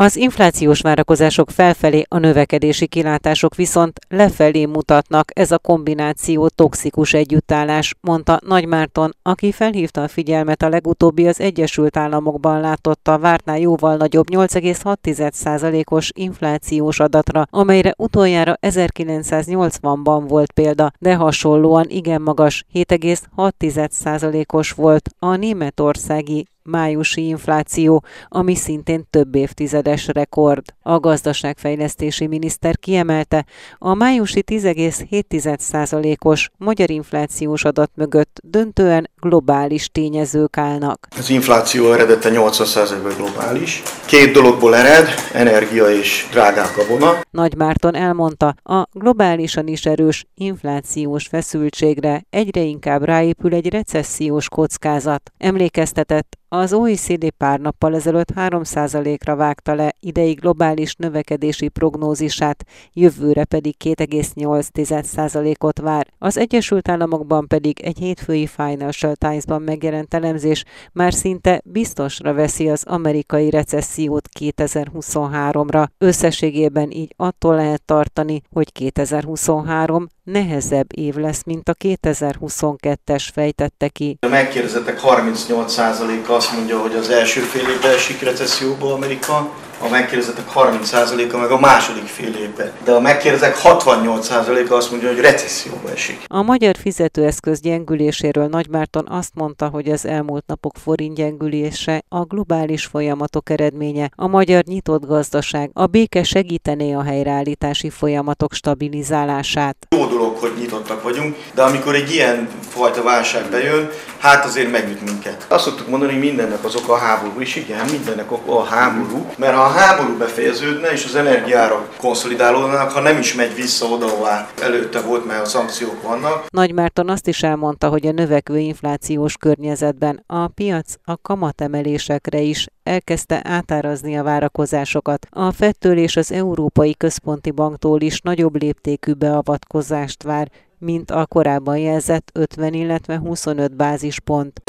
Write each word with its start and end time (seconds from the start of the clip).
Az 0.00 0.16
inflációs 0.16 0.80
várakozások 0.80 1.50
felfelé, 1.50 2.04
a 2.08 2.18
növekedési 2.18 2.86
kilátások 2.86 3.54
viszont 3.54 3.98
lefelé 4.08 4.66
mutatnak. 4.66 5.30
Ez 5.34 5.50
a 5.50 5.58
kombináció 5.58 6.48
toxikus 6.48 7.12
együttállás, 7.14 7.94
mondta 8.00 8.40
Nagy 8.46 8.66
Márton, 8.66 9.16
aki 9.22 9.52
felhívta 9.52 10.02
a 10.02 10.08
figyelmet 10.08 10.62
a 10.62 10.68
legutóbbi 10.68 11.26
az 11.26 11.40
Egyesült 11.40 11.96
Államokban 11.96 12.60
látotta 12.60 13.18
vártnál 13.18 13.58
jóval 13.58 13.96
nagyobb 13.96 14.26
8,6%-os 14.30 16.10
inflációs 16.14 17.00
adatra, 17.00 17.46
amelyre 17.50 17.94
utoljára 17.96 18.54
1980-ban 18.60 20.24
volt 20.28 20.52
példa, 20.52 20.90
de 20.98 21.14
hasonlóan 21.14 21.86
igen 21.88 22.22
magas 22.22 22.64
7,6%-os 22.74 24.72
volt 24.72 25.10
a 25.18 25.36
németországi 25.36 26.46
májusi 26.70 27.26
infláció, 27.26 28.04
ami 28.28 28.54
szintén 28.54 29.06
több 29.10 29.34
évtizedes 29.34 30.06
rekord. 30.06 30.62
A 30.82 30.98
gazdaságfejlesztési 30.98 32.26
miniszter 32.26 32.78
kiemelte, 32.78 33.44
a 33.78 33.94
májusi 33.94 34.44
10,7%-os 34.46 36.50
magyar 36.56 36.90
inflációs 36.90 37.64
adat 37.64 37.90
mögött 37.94 38.40
döntően 38.44 39.10
globális 39.20 39.88
tényezők 39.88 40.58
állnak. 40.58 41.08
Az 41.18 41.30
infláció 41.30 41.92
eredete 41.92 42.30
80%-ban 42.32 43.12
globális. 43.16 43.82
Két 44.06 44.32
dologból 44.32 44.76
ered, 44.76 45.08
energia 45.32 45.90
és 45.90 46.28
drágák 46.30 46.78
a 46.78 46.86
vona. 46.88 47.20
Nagy 47.30 47.56
Márton 47.56 47.94
elmondta, 47.94 48.54
a 48.62 48.86
globálisan 48.92 49.66
is 49.66 49.86
erős 49.86 50.26
inflációs 50.34 51.26
feszültségre 51.26 52.24
egyre 52.30 52.60
inkább 52.60 53.04
ráépül 53.04 53.54
egy 53.54 53.68
recessziós 53.68 54.48
kockázat. 54.48 55.32
Emlékeztetett 55.38 56.38
az 56.52 56.72
OECD 56.72 57.30
pár 57.30 57.60
nappal 57.60 57.94
ezelőtt 57.94 58.32
3%-ra 58.36 59.36
vágta 59.36 59.74
le 59.74 59.94
idei 60.00 60.32
globális 60.32 60.94
növekedési 60.94 61.68
prognózisát, 61.68 62.64
jövőre 62.92 63.44
pedig 63.44 63.74
2,8%-ot 63.84 65.80
vár. 65.80 66.06
Az 66.18 66.36
Egyesült 66.36 66.88
Államokban 66.88 67.46
pedig 67.46 67.80
egy 67.80 67.98
hétfői 67.98 68.46
Financial 68.46 69.14
Times-ban 69.14 69.62
megjelent 69.62 70.14
elemzés 70.14 70.64
már 70.92 71.12
szinte 71.12 71.60
biztosra 71.64 72.32
veszi 72.32 72.68
az 72.68 72.84
amerikai 72.86 73.50
recessziót 73.50 74.28
2023-ra. 74.40 75.86
Összességében 75.98 76.90
így 76.90 77.14
attól 77.16 77.54
lehet 77.54 77.82
tartani, 77.82 78.42
hogy 78.50 78.72
2023 78.72 80.06
nehezebb 80.32 80.86
év 80.94 81.14
lesz, 81.14 81.42
mint 81.44 81.68
a 81.68 81.74
2022-es 81.74 83.28
fejtette 83.32 83.88
ki. 83.88 84.16
A 84.20 84.28
megkérdezettek 84.28 85.00
38%-a 85.04 86.32
azt 86.32 86.52
mondja, 86.52 86.78
hogy 86.78 86.94
az 86.94 87.10
első 87.10 87.40
fél 87.40 87.68
évben 87.68 87.94
esik 87.94 88.22
recesszióba 88.22 88.92
Amerika, 88.92 89.54
a 89.82 89.88
megkérdezettek 89.88 90.44
30%-a 90.54 91.36
meg 91.36 91.50
a 91.50 91.58
második 91.60 92.06
fél 92.06 92.34
évben. 92.34 92.72
De 92.84 92.92
a 92.92 93.00
megkérdezek 93.00 93.56
68%-a 93.62 94.74
azt 94.74 94.90
mondja, 94.90 95.08
hogy 95.08 95.20
recesszióba 95.20 95.90
esik. 95.90 96.24
A 96.26 96.42
magyar 96.42 96.76
fizetőeszköz 96.80 97.60
gyengüléséről 97.60 98.46
Nagymárton 98.46 99.06
azt 99.08 99.30
mondta, 99.34 99.68
hogy 99.68 99.88
az 99.88 100.06
elmúlt 100.06 100.46
napok 100.46 100.72
forint 100.82 101.16
gyengülése 101.16 102.02
a 102.08 102.20
globális 102.20 102.84
folyamatok 102.84 103.50
eredménye, 103.50 104.10
a 104.14 104.26
magyar 104.26 104.64
nyitott 104.64 105.06
gazdaság, 105.06 105.70
a 105.72 105.86
béke 105.86 106.22
segítené 106.22 106.92
a 106.92 107.02
helyreállítási 107.02 107.90
folyamatok 107.90 108.52
stabilizálását. 108.52 109.76
Jó 109.90 110.06
dolog, 110.06 110.36
hogy 110.36 110.52
nyitottak 110.58 111.02
vagyunk, 111.02 111.36
de 111.54 111.62
amikor 111.62 111.94
egy 111.94 112.12
ilyen 112.12 112.48
fajta 112.68 113.02
válság 113.02 113.50
bejön, 113.50 113.90
hát 114.18 114.44
azért 114.44 114.70
megüt 114.70 115.04
minket. 115.04 115.46
Azt 115.48 115.64
szoktuk 115.64 115.88
mondani, 115.88 116.12
hogy 116.12 116.20
mindennek 116.20 116.64
az 116.64 116.74
oka 116.76 116.92
a 116.92 116.96
háború, 116.96 117.40
és 117.40 117.56
igen, 117.56 117.84
mindennek 117.90 118.32
oka 118.32 118.58
a 118.58 118.64
háború, 118.64 119.26
mert 119.36 119.54
ha 119.54 119.69
háború 119.70 120.16
befejeződne, 120.16 120.90
és 120.90 121.04
az 121.04 121.14
energiárak 121.14 121.96
konszolidálódnak, 121.96 122.90
ha 122.90 123.00
nem 123.00 123.18
is 123.18 123.34
megy 123.34 123.54
vissza 123.54 123.86
oda, 123.86 124.06
ahová 124.06 124.48
előtte 124.62 125.00
volt, 125.00 125.26
mert 125.26 125.42
a 125.42 125.44
szankciók 125.44 126.02
vannak. 126.02 126.46
Nagy 126.48 126.72
Márton 126.72 127.08
azt 127.08 127.26
is 127.26 127.42
elmondta, 127.42 127.88
hogy 127.88 128.06
a 128.06 128.12
növekvő 128.12 128.58
inflációs 128.58 129.36
környezetben 129.36 130.24
a 130.26 130.48
piac 130.48 130.94
a 131.04 131.16
kamatemelésekre 131.22 132.40
is 132.40 132.66
elkezdte 132.82 133.40
átárazni 133.44 134.18
a 134.18 134.22
várakozásokat. 134.22 135.26
A 135.30 135.52
Fettől 135.52 135.96
és 135.96 136.16
az 136.16 136.32
Európai 136.32 136.94
Központi 136.96 137.50
Banktól 137.50 138.00
is 138.00 138.20
nagyobb 138.20 138.60
léptékű 138.62 139.12
beavatkozást 139.12 140.22
vár, 140.22 140.48
mint 140.78 141.10
a 141.10 141.26
korábban 141.26 141.78
jelzett 141.78 142.30
50, 142.34 142.72
illetve 142.72 143.18
25 143.18 143.76
bázispont. 143.76 144.62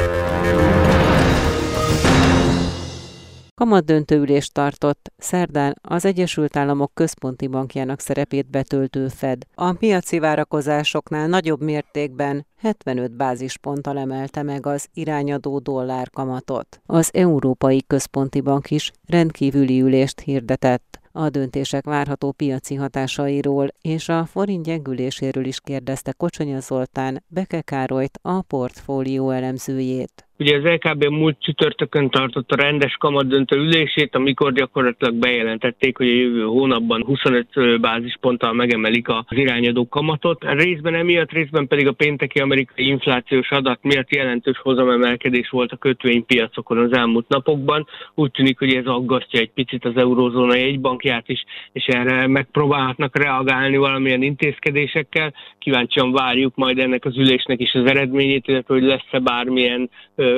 Kamatdöntőülést 3.62 4.54
tartott 4.54 5.12
szerdán 5.18 5.80
az 5.82 6.06
Egyesült 6.06 6.58
Államok 6.58 6.92
Központi 6.94 7.48
Bankjának 7.48 8.00
szerepét 8.00 8.50
betöltő 8.50 9.08
Fed. 9.08 9.42
A 9.56 9.74
piaci 9.74 10.20
várakozásoknál 10.20 11.28
nagyobb 11.28 11.62
mértékben 11.62 12.46
75 12.58 13.12
bázisponttal 13.12 13.98
emelte 13.98 14.44
meg 14.44 14.66
az 14.66 14.88
irányadó 14.94 15.60
dollár 15.60 16.10
kamatot. 16.10 16.82
Az 16.86 17.10
Európai 17.14 17.84
Központi 17.88 18.42
Bank 18.42 18.72
is 18.72 18.92
rendkívüli 19.08 19.82
ülést 19.82 20.20
hirdetett 20.20 21.00
a 21.12 21.30
döntések 21.30 21.86
várható 21.86 22.32
piaci 22.32 22.76
hatásairól 22.76 23.68
és 23.82 24.10
a 24.10 24.26
forint 24.26 24.66
gyengüléséről 24.66 25.46
is 25.46 25.60
kérdezte 25.60 26.12
Kocsonya 26.12 26.60
Zoltán 26.60 27.24
Beke 27.28 27.62
Károlyt, 27.62 28.20
a 28.22 28.42
portfólió 28.42 29.30
elemzőjét. 29.30 30.26
Ugye 30.42 30.58
az 30.58 30.64
LKB 30.64 31.06
múlt 31.06 31.38
csütörtökön 31.40 32.10
tartott 32.10 32.52
a 32.52 32.56
rendes 32.56 32.94
kamadöntő 33.00 33.58
ülését, 33.58 34.16
amikor 34.16 34.54
gyakorlatilag 34.54 35.14
bejelentették, 35.14 35.98
hogy 35.98 36.08
a 36.08 36.14
jövő 36.14 36.44
hónapban 36.44 37.04
25 37.04 37.80
bázisponttal 37.82 38.54
megemelik 38.54 39.10
az 39.10 39.26
irányadó 39.30 39.88
kamatot. 39.88 40.44
Részben 40.44 40.96
emiatt, 40.96 41.32
részben 41.32 41.68
pedig 41.68 41.88
a 41.88 41.92
pénteki 41.92 42.40
amerikai 42.40 42.88
inflációs 42.88 43.50
adat 43.50 43.80
miatt 43.82 44.16
jelentős 44.16 44.58
hozamemelkedés 44.58 45.50
volt 45.50 45.72
a 45.72 45.78
kötvénypiacokon 45.78 46.78
az 46.78 46.94
elmúlt 46.94 47.28
napokban. 47.28 47.88
Úgy 48.16 48.32
tűnik, 48.32 48.60
hogy 48.60 48.74
ez 48.74 48.86
aggasztja 48.86 49.40
egy 49.40 49.52
picit 49.52 49.86
az 49.86 49.98
eurózóna 49.98 50.56
jegybankját 50.56 51.30
is, 51.30 51.44
és 51.72 51.86
erre 51.86 52.28
megpróbálhatnak 52.28 53.18
reagálni 53.18 53.78
valamilyen 53.78 54.22
intézkedésekkel. 54.22 55.34
Kíváncsian 55.60 56.12
várjuk 56.12 56.56
majd 56.56 56.80
ennek 56.80 57.06
az 57.06 57.18
ülésnek 57.18 57.60
is 57.60 57.74
az 57.74 57.86
eredményét, 57.86 58.48
illetve 58.48 58.74
hogy 58.74 58.84
lesz-e 58.84 59.20
bármilyen 59.20 59.90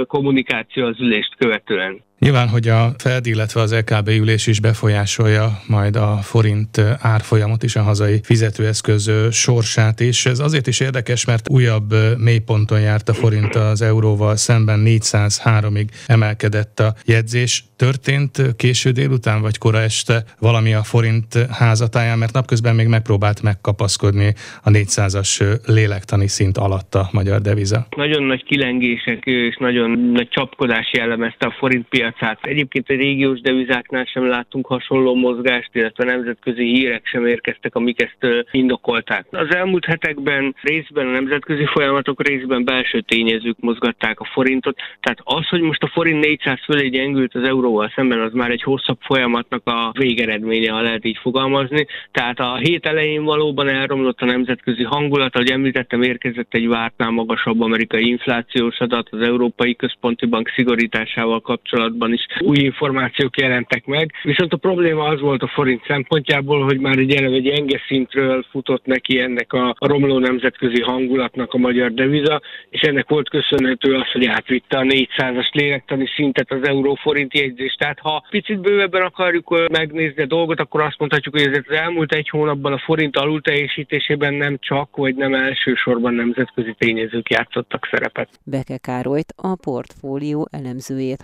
kommunikáció 0.08 0.86
az 0.86 1.00
ülést 1.00 1.36
követően. 1.36 2.04
Nyilván, 2.24 2.48
hogy 2.48 2.68
a 2.68 2.94
Fed, 2.98 3.26
illetve 3.26 3.62
az 3.62 3.72
EKB 3.72 4.08
ülés 4.08 4.48
is 4.48 4.60
befolyásolja 4.60 5.60
majd 5.68 5.96
a 5.96 6.18
forint 6.22 6.82
árfolyamot 7.00 7.64
is, 7.64 7.76
a 7.76 7.82
hazai 7.82 8.20
fizetőeszköz 8.24 9.12
sorsát 9.32 10.00
is. 10.00 10.26
Ez 10.26 10.40
azért 10.40 10.68
is 10.68 10.80
érdekes, 10.80 11.26
mert 11.26 11.50
újabb 11.50 11.94
mélyponton 12.18 12.80
járt 12.80 13.10
a 13.10 13.14
forint 13.14 13.56
az 13.56 13.82
euróval 13.82 14.36
szemben, 14.36 14.84
403-ig 14.86 15.88
emelkedett 16.08 16.80
a 16.80 16.94
jegyzés. 17.06 17.64
Történt 17.76 18.56
késő 18.56 18.92
délután 18.92 19.42
vagy 19.42 19.58
kora 19.58 19.80
este 19.80 20.24
valami 20.40 20.74
a 20.74 20.84
forint 20.84 21.46
házatáján, 21.52 22.18
mert 22.18 22.34
napközben 22.34 22.76
még 22.76 22.88
megpróbált 22.88 23.42
megkapaszkodni 23.42 24.34
a 24.64 24.70
400-as 24.70 25.60
lélektani 25.66 26.28
szint 26.28 26.58
alatt 26.58 26.96
a 26.96 27.10
magyar 27.12 27.42
deviza. 27.42 27.88
Nagyon 27.96 28.24
nagy 28.24 28.44
kilengések 28.44 29.22
és 29.26 29.56
nagyon 29.60 30.00
nagy 30.00 30.28
csapkodás 30.30 30.92
jellemezte 30.94 31.46
a 31.48 31.56
forint 31.60 31.88
piac 31.88 32.13
piacát. 32.14 32.40
Egyébként 32.42 32.90
a 32.90 32.94
régiós 32.94 33.42
devizáknál 33.42 34.06
sem 34.06 34.28
láttunk 34.28 34.66
hasonló 34.66 35.16
mozgást, 35.16 35.70
illetve 35.74 36.04
nemzetközi 36.04 36.64
hírek 36.64 37.06
sem 37.06 37.26
érkeztek, 37.26 37.76
amik 37.76 38.02
ezt 38.02 38.48
indokolták. 38.52 39.26
Az 39.32 39.56
elmúlt 39.56 39.86
hetekben 39.86 40.56
részben 40.62 41.08
a 41.08 41.12
nemzetközi 41.12 41.66
folyamatok, 41.66 42.28
részben 42.28 42.64
belső 42.64 43.02
tényezők 43.02 43.60
mozgatták 43.60 44.20
a 44.20 44.30
forintot, 44.34 44.78
tehát 45.00 45.20
az, 45.24 45.48
hogy 45.48 45.62
most 45.62 45.84
a 45.84 45.88
forint 45.88 46.26
400 46.26 46.60
fölé 46.64 46.88
gyengült 46.88 47.36
az 47.36 47.44
euróval 47.44 47.92
szemben, 47.96 48.20
az 48.20 48.34
már 48.34 48.52
egy 48.52 48.64
hosszabb 48.64 48.98
folyamatnak 49.02 49.62
a 49.66 49.92
végeredménye, 50.00 50.72
ha 50.72 50.82
lehet 50.82 51.06
így 51.06 51.18
fogalmazni. 51.22 51.86
Tehát 52.12 52.40
a 52.40 52.56
hét 52.56 52.86
elején 52.86 53.24
valóban 53.24 53.70
elromlott 53.70 54.22
a 54.22 54.26
nemzetközi 54.26 54.84
hangulat, 54.84 55.36
ahogy 55.36 55.50
említettem, 55.50 56.02
érkezett 56.02 56.54
egy 56.54 56.68
vártnál 56.68 57.10
magasabb 57.10 57.62
amerikai 57.62 58.08
inflációs 58.08 58.80
adat 58.80 59.08
az 59.12 59.22
Európai 59.22 59.76
Központi 59.76 60.26
Bank 60.26 60.50
szigorításával 60.56 61.42
kapcsolatban 61.42 62.03
kapcsolatban 62.04 62.14
is 62.14 62.26
új 62.40 62.58
információk 62.58 63.38
jelentek 63.38 63.86
meg. 63.86 64.12
Viszont 64.24 64.54
a 64.54 64.58
probléma 64.58 65.04
az 65.04 65.20
volt 65.20 65.42
a 65.42 65.48
forint 65.48 65.84
szempontjából, 65.88 66.64
hogy 66.64 66.80
már 66.80 66.98
egy 66.98 67.16
eleve 67.16 67.36
egy 67.36 67.48
enge 67.48 67.82
szintről 67.88 68.46
futott 68.50 68.86
neki 68.86 69.20
ennek 69.20 69.54
a, 69.54 69.76
romló 69.80 70.20
nemzetközi 70.20 70.82
hangulatnak 70.82 71.54
a 71.54 71.58
magyar 71.58 71.94
deviza, 71.94 72.42
és 72.70 72.82
ennek 72.82 73.10
volt 73.10 73.30
köszönhető 73.30 73.96
az, 73.96 74.12
hogy 74.12 74.26
átvitte 74.26 74.78
a 74.78 74.82
400-as 74.82 75.52
lélektani 75.52 76.08
szintet 76.16 76.52
az 76.52 76.68
euró-forint 76.68 77.34
jegyzést. 77.34 77.78
Tehát 77.78 78.00
ha 78.00 78.26
picit 78.30 78.62
bővebben 78.62 79.02
akarjuk 79.02 79.70
megnézni 79.72 80.22
a 80.22 80.26
dolgot, 80.26 80.60
akkor 80.60 80.82
azt 80.82 81.00
mondhatjuk, 81.00 81.36
hogy 81.38 81.48
ez 81.48 81.62
az 81.68 81.76
elmúlt 81.76 82.14
egy 82.14 82.30
hónapban 82.30 82.74
a 82.74 82.78
forint 82.78 83.18
alul 83.18 83.42
teljesítésében 83.42 84.34
nem 84.34 84.58
csak, 84.60 84.96
vagy 84.96 85.16
nem 85.16 85.34
elsősorban 85.34 86.14
nemzetközi 86.14 86.76
tényezők 86.78 87.30
játszottak 87.30 87.88
szerepet. 87.92 88.30
Beke 88.44 88.78
Károlyt, 88.78 89.34
a 89.36 89.56
portfólió 89.56 90.48
elemzőjét 90.52 91.22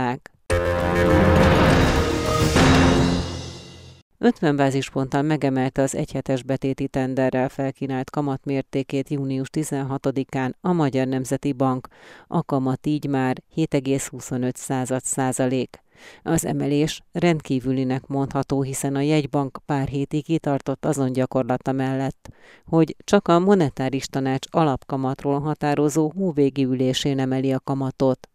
hallották. 0.00 0.30
50 4.22 4.56
bázisponttal 4.56 5.22
megemelte 5.22 5.82
az 5.82 5.94
egyhetes 5.94 6.42
betéti 6.42 6.88
tenderrel 6.88 7.48
felkínált 7.48 8.10
kamatmértékét 8.10 9.08
június 9.08 9.48
16-án 9.52 10.52
a 10.60 10.72
Magyar 10.72 11.06
Nemzeti 11.06 11.52
Bank, 11.52 11.88
a 12.26 12.42
kamat 12.42 12.86
így 12.86 13.06
már 13.06 13.42
7,25 13.56 14.54
század 14.54 15.04
százalék. 15.04 15.82
Az 16.22 16.44
emelés 16.44 17.02
rendkívülinek 17.12 18.06
mondható, 18.06 18.62
hiszen 18.62 18.94
a 18.94 19.00
jegybank 19.00 19.58
pár 19.66 19.88
hétig 19.88 20.24
kitartott 20.24 20.84
azon 20.84 21.12
gyakorlata 21.12 21.72
mellett, 21.72 22.28
hogy 22.66 22.96
csak 23.04 23.28
a 23.28 23.38
monetáris 23.38 24.06
tanács 24.06 24.46
alapkamatról 24.50 25.40
határozó 25.40 26.12
hóvégi 26.16 26.64
ülésén 26.64 27.18
emeli 27.18 27.52
a 27.52 27.60
kamatot. 27.64 28.29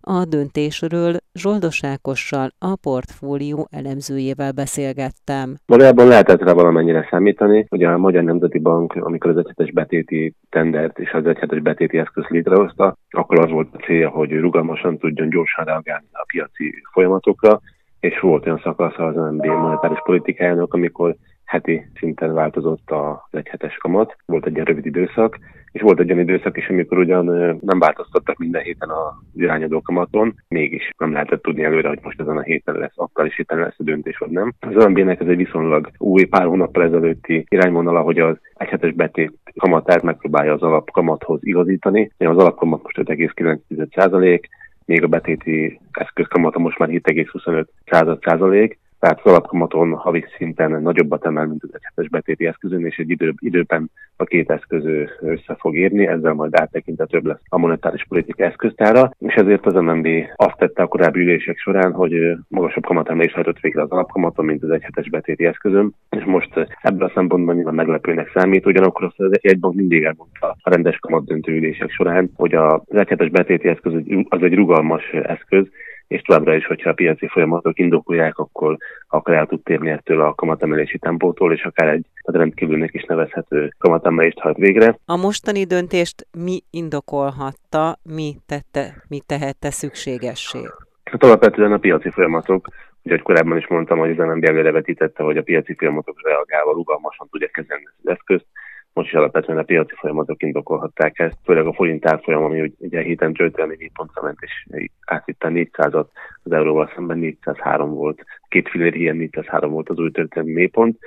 A 0.00 0.24
döntésről 0.24 1.16
Zsoldos 1.34 1.84
Ákossal, 1.84 2.48
a 2.58 2.76
portfólió 2.76 3.68
elemzőjével 3.70 4.52
beszélgettem. 4.52 5.54
Valójában 5.66 6.06
lehetett 6.06 6.42
rá 6.42 6.52
valamennyire 6.52 7.06
számítani, 7.10 7.66
hogy 7.68 7.82
a 7.82 7.98
Magyar 7.98 8.22
Nemzeti 8.22 8.58
Bank, 8.58 8.94
amikor 8.94 9.30
az 9.30 9.36
egyhetes 9.36 9.72
betéti 9.72 10.34
tendert 10.48 10.98
és 10.98 11.12
az 11.12 11.26
egyhetes 11.26 11.60
betéti 11.60 11.98
eszköz 11.98 12.24
létrehozta, 12.28 12.96
akkor 13.10 13.38
az 13.38 13.50
volt 13.50 13.68
a 13.72 13.78
célja, 13.78 14.08
hogy 14.08 14.30
rugalmasan 14.30 14.98
tudjon 14.98 15.28
gyorsan 15.28 15.64
reagálni 15.64 16.06
a 16.12 16.24
piaci 16.26 16.82
folyamatokra, 16.92 17.60
és 18.00 18.20
volt 18.20 18.46
olyan 18.46 18.60
szakasz 18.62 18.98
az 18.98 19.14
MNB 19.14 19.46
monetáris 19.46 20.00
politikájának, 20.04 20.74
amikor 20.74 21.16
heti 21.44 21.90
szinten 21.94 22.34
változott 22.34 22.90
az 22.90 23.38
egyhetes 23.38 23.76
kamat, 23.76 24.16
volt 24.26 24.46
egy 24.46 24.52
ilyen 24.52 24.64
rövid 24.64 24.86
időszak, 24.86 25.38
és 25.72 25.80
volt 25.80 26.00
egy 26.00 26.12
olyan 26.12 26.28
időszak 26.28 26.56
is, 26.56 26.68
amikor 26.68 26.98
ugyan 26.98 27.24
nem 27.60 27.78
változtattak 27.78 28.38
minden 28.38 28.62
héten 28.62 28.88
a 28.88 29.22
irányadó 29.36 29.80
kamaton, 29.80 30.34
mégis 30.48 30.90
nem 30.98 31.12
lehetett 31.12 31.42
tudni 31.42 31.64
előre, 31.64 31.88
hogy 31.88 31.98
most 32.02 32.20
ezen 32.20 32.36
a 32.36 32.42
héten 32.42 32.74
lesz, 32.74 32.92
akkor 32.94 33.26
is 33.26 33.36
héten 33.36 33.58
lesz 33.58 33.74
a 33.78 33.82
döntés, 33.82 34.18
vagy 34.18 34.30
nem. 34.30 34.52
Az 34.60 34.84
OMB-nek 34.84 35.20
ez 35.20 35.26
egy 35.26 35.36
viszonylag 35.36 35.90
új 35.98 36.24
pár 36.24 36.46
hónappal 36.46 36.82
ezelőtti 36.82 37.44
irányvonala, 37.48 38.00
hogy 38.00 38.18
az 38.18 38.36
egyhetes 38.54 38.92
betét 38.92 39.32
kamatát 39.56 40.02
megpróbálja 40.02 40.52
az 40.52 40.62
alapkamathoz 40.62 41.40
igazítani. 41.42 42.10
Az 42.18 42.38
alapkamat 42.38 42.82
most 42.82 42.98
5,9%, 42.98 44.40
még 44.84 45.02
a 45.02 45.06
betéti 45.06 45.80
eszköz 45.92 46.26
kamata 46.28 46.58
most 46.58 46.78
már 46.78 46.88
7,25 46.88 48.18
százalék, 48.20 48.78
tehát 49.00 49.20
az 49.22 49.30
alapkamaton 49.30 49.92
havi 49.92 50.24
szinten 50.36 50.82
nagyobbat 50.82 51.24
emel, 51.24 51.46
mint 51.46 51.62
az 51.62 51.70
egyhetes 51.72 52.08
betéti 52.08 52.46
eszközön, 52.46 52.86
és 52.86 52.96
egy 52.96 53.10
idő, 53.10 53.34
időben 53.38 53.90
a 54.16 54.24
két 54.24 54.50
eszköz 54.50 54.84
össze 55.20 55.56
fog 55.58 55.76
érni, 55.76 56.06
ezzel 56.06 56.32
majd 56.32 56.54
áttekintetőbb 56.54 57.26
lesz 57.26 57.40
a 57.48 57.58
monetáris 57.58 58.04
politika 58.08 58.44
eszköztára, 58.44 59.10
és 59.18 59.34
ezért 59.34 59.66
az 59.66 59.74
MNB 59.74 60.08
azt 60.36 60.56
tette 60.56 60.82
a 60.82 60.86
korábbi 60.86 61.20
ülések 61.20 61.58
során, 61.58 61.92
hogy 61.92 62.36
magasabb 62.48 62.84
kamatemelés 62.84 63.32
hajtott 63.32 63.60
végre 63.60 63.82
az 63.82 63.90
alapkamaton, 63.90 64.44
mint 64.44 64.62
az 64.62 64.70
egyhetes 64.70 65.10
betéti 65.10 65.44
eszközön, 65.44 65.94
és 66.10 66.24
most 66.24 66.76
ebből 66.82 67.08
a 67.08 67.12
szempontból 67.14 67.54
nyilván 67.54 67.74
meglepőnek 67.74 68.30
számít, 68.34 68.66
ugyanakkor 68.66 69.04
azt 69.04 69.20
az 69.20 69.38
egybank 69.42 69.74
mindig 69.74 70.04
elmondta 70.04 70.56
a 70.62 70.70
rendes 70.70 70.98
kamatdöntő 70.98 71.52
ülések 71.52 71.90
során, 71.90 72.30
hogy 72.36 72.54
az 72.54 72.80
egyhetes 72.88 73.28
betéti 73.28 73.68
eszköz 73.68 73.92
az 74.28 74.42
egy 74.42 74.54
rugalmas 74.54 75.10
eszköz, 75.12 75.66
és 76.10 76.20
továbbra 76.20 76.54
is, 76.54 76.66
hogyha 76.66 76.90
a 76.90 76.92
piaci 76.92 77.28
folyamatok 77.28 77.78
indokolják, 77.78 78.38
akkor 78.38 78.76
akár 79.08 79.36
el 79.36 79.46
tud 79.46 79.62
térni 79.62 79.90
ettől 79.90 80.20
a 80.20 80.34
kamatemelési 80.34 80.98
tempótól, 80.98 81.52
és 81.52 81.64
akár 81.64 81.88
egy 81.88 82.06
rendkívülnek 82.22 82.94
is 82.94 83.04
nevezhető 83.04 83.74
kamatemelést 83.78 84.38
hajt 84.38 84.56
végre. 84.56 84.98
A 85.04 85.16
mostani 85.16 85.64
döntést 85.64 86.26
mi 86.44 86.60
indokolhatta, 86.70 87.98
mi 88.02 88.36
tette, 88.46 89.04
mi 89.08 89.20
tehette 89.26 89.70
szükségessé? 89.70 90.58
Hát 91.04 91.22
alapvetően 91.22 91.72
a 91.72 91.78
piaci 91.78 92.10
folyamatok, 92.10 92.68
ugye, 93.02 93.14
hogy 93.14 93.22
korábban 93.22 93.56
is 93.56 93.66
mondtam, 93.66 93.98
hogy 93.98 94.10
az 94.10 94.26
MNB 94.26 94.44
előrevetítette, 94.44 95.22
hogy 95.22 95.36
a 95.36 95.42
piaci 95.42 95.74
folyamatok 95.74 96.20
reagálva 96.22 96.72
rugalmasan 96.72 97.28
tudja 97.30 97.48
kezelni 97.48 97.84
az 98.02 98.10
eszközt, 98.10 98.46
most 98.92 99.08
is 99.08 99.14
alapvetően 99.14 99.58
a 99.58 99.62
piaci 99.62 99.94
folyamatok 99.94 100.42
indokolhatták 100.42 101.18
ezt, 101.18 101.36
főleg 101.44 101.66
a 101.66 101.72
forint 101.72 102.06
árfolyam, 102.06 102.44
ami 102.44 102.72
ugye 102.78 103.00
héten 103.00 103.32
történelmi 103.32 103.76
4 103.78 103.90
pontra 103.92 104.22
ment, 104.22 104.38
és 104.40 104.66
átvitte 105.06 105.48
400-at, 105.52 106.06
az 106.42 106.52
euróval 106.52 106.90
szemben 106.94 107.18
403 107.18 107.94
volt, 107.94 108.24
két 108.48 108.68
fillér 108.68 108.94
ilyen 108.94 109.16
403 109.16 109.70
volt 109.70 109.88
az 109.88 109.98
új 109.98 110.10
történelmi 110.10 110.52
mélypont, 110.52 110.98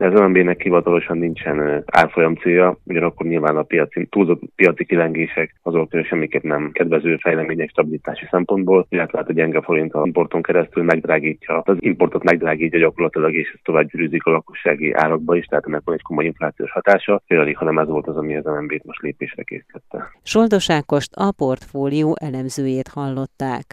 de 0.00 0.06
az 0.06 0.20
OMB-nek 0.20 0.62
hivatalosan 0.62 1.18
nincsen 1.18 1.84
árfolyam 1.86 2.34
célja, 2.34 2.78
ugyanakkor 2.84 3.26
nyilván 3.26 3.56
a 3.56 3.62
piaci, 3.62 4.06
túlzott 4.10 4.42
piaci 4.56 4.84
kilengések 4.84 5.54
azok 5.62 5.90
semmiképp 6.04 6.42
nem 6.42 6.70
kedvező 6.72 7.16
fejlemények 7.16 7.68
stabilitási 7.68 8.26
szempontból, 8.30 8.86
illetve 8.88 9.18
hát 9.18 9.28
a 9.28 9.32
gyenge 9.32 9.62
forint 9.62 9.92
a 9.92 10.02
importon 10.04 10.42
keresztül 10.42 10.82
megdrágítja, 10.82 11.60
az 11.64 11.76
importot 11.78 12.22
megdrágítja 12.22 12.78
gyakorlatilag, 12.78 13.34
és 13.34 13.50
ez 13.54 13.60
tovább 13.62 13.90
gyűrűzik 13.90 14.24
a 14.24 14.30
lakossági 14.30 14.92
árakba 14.92 15.36
is, 15.36 15.44
tehát 15.44 15.66
ennek 15.66 15.82
van 15.84 15.94
egy 15.94 16.02
komoly 16.02 16.24
inflációs 16.24 16.70
hatása, 16.70 17.22
félig, 17.26 17.56
hanem 17.56 17.78
ez 17.78 17.88
volt 17.88 18.06
az, 18.06 18.16
ami 18.16 18.36
az 18.36 18.44
MNB-t 18.44 18.84
most 18.84 19.02
lépésre 19.02 19.42
készítette. 19.42 20.12
Soldos 20.22 20.70
Ákost 20.70 21.10
a 21.14 21.32
portfólió 21.36 22.16
elemzőjét 22.20 22.88
hallották. 22.88 23.64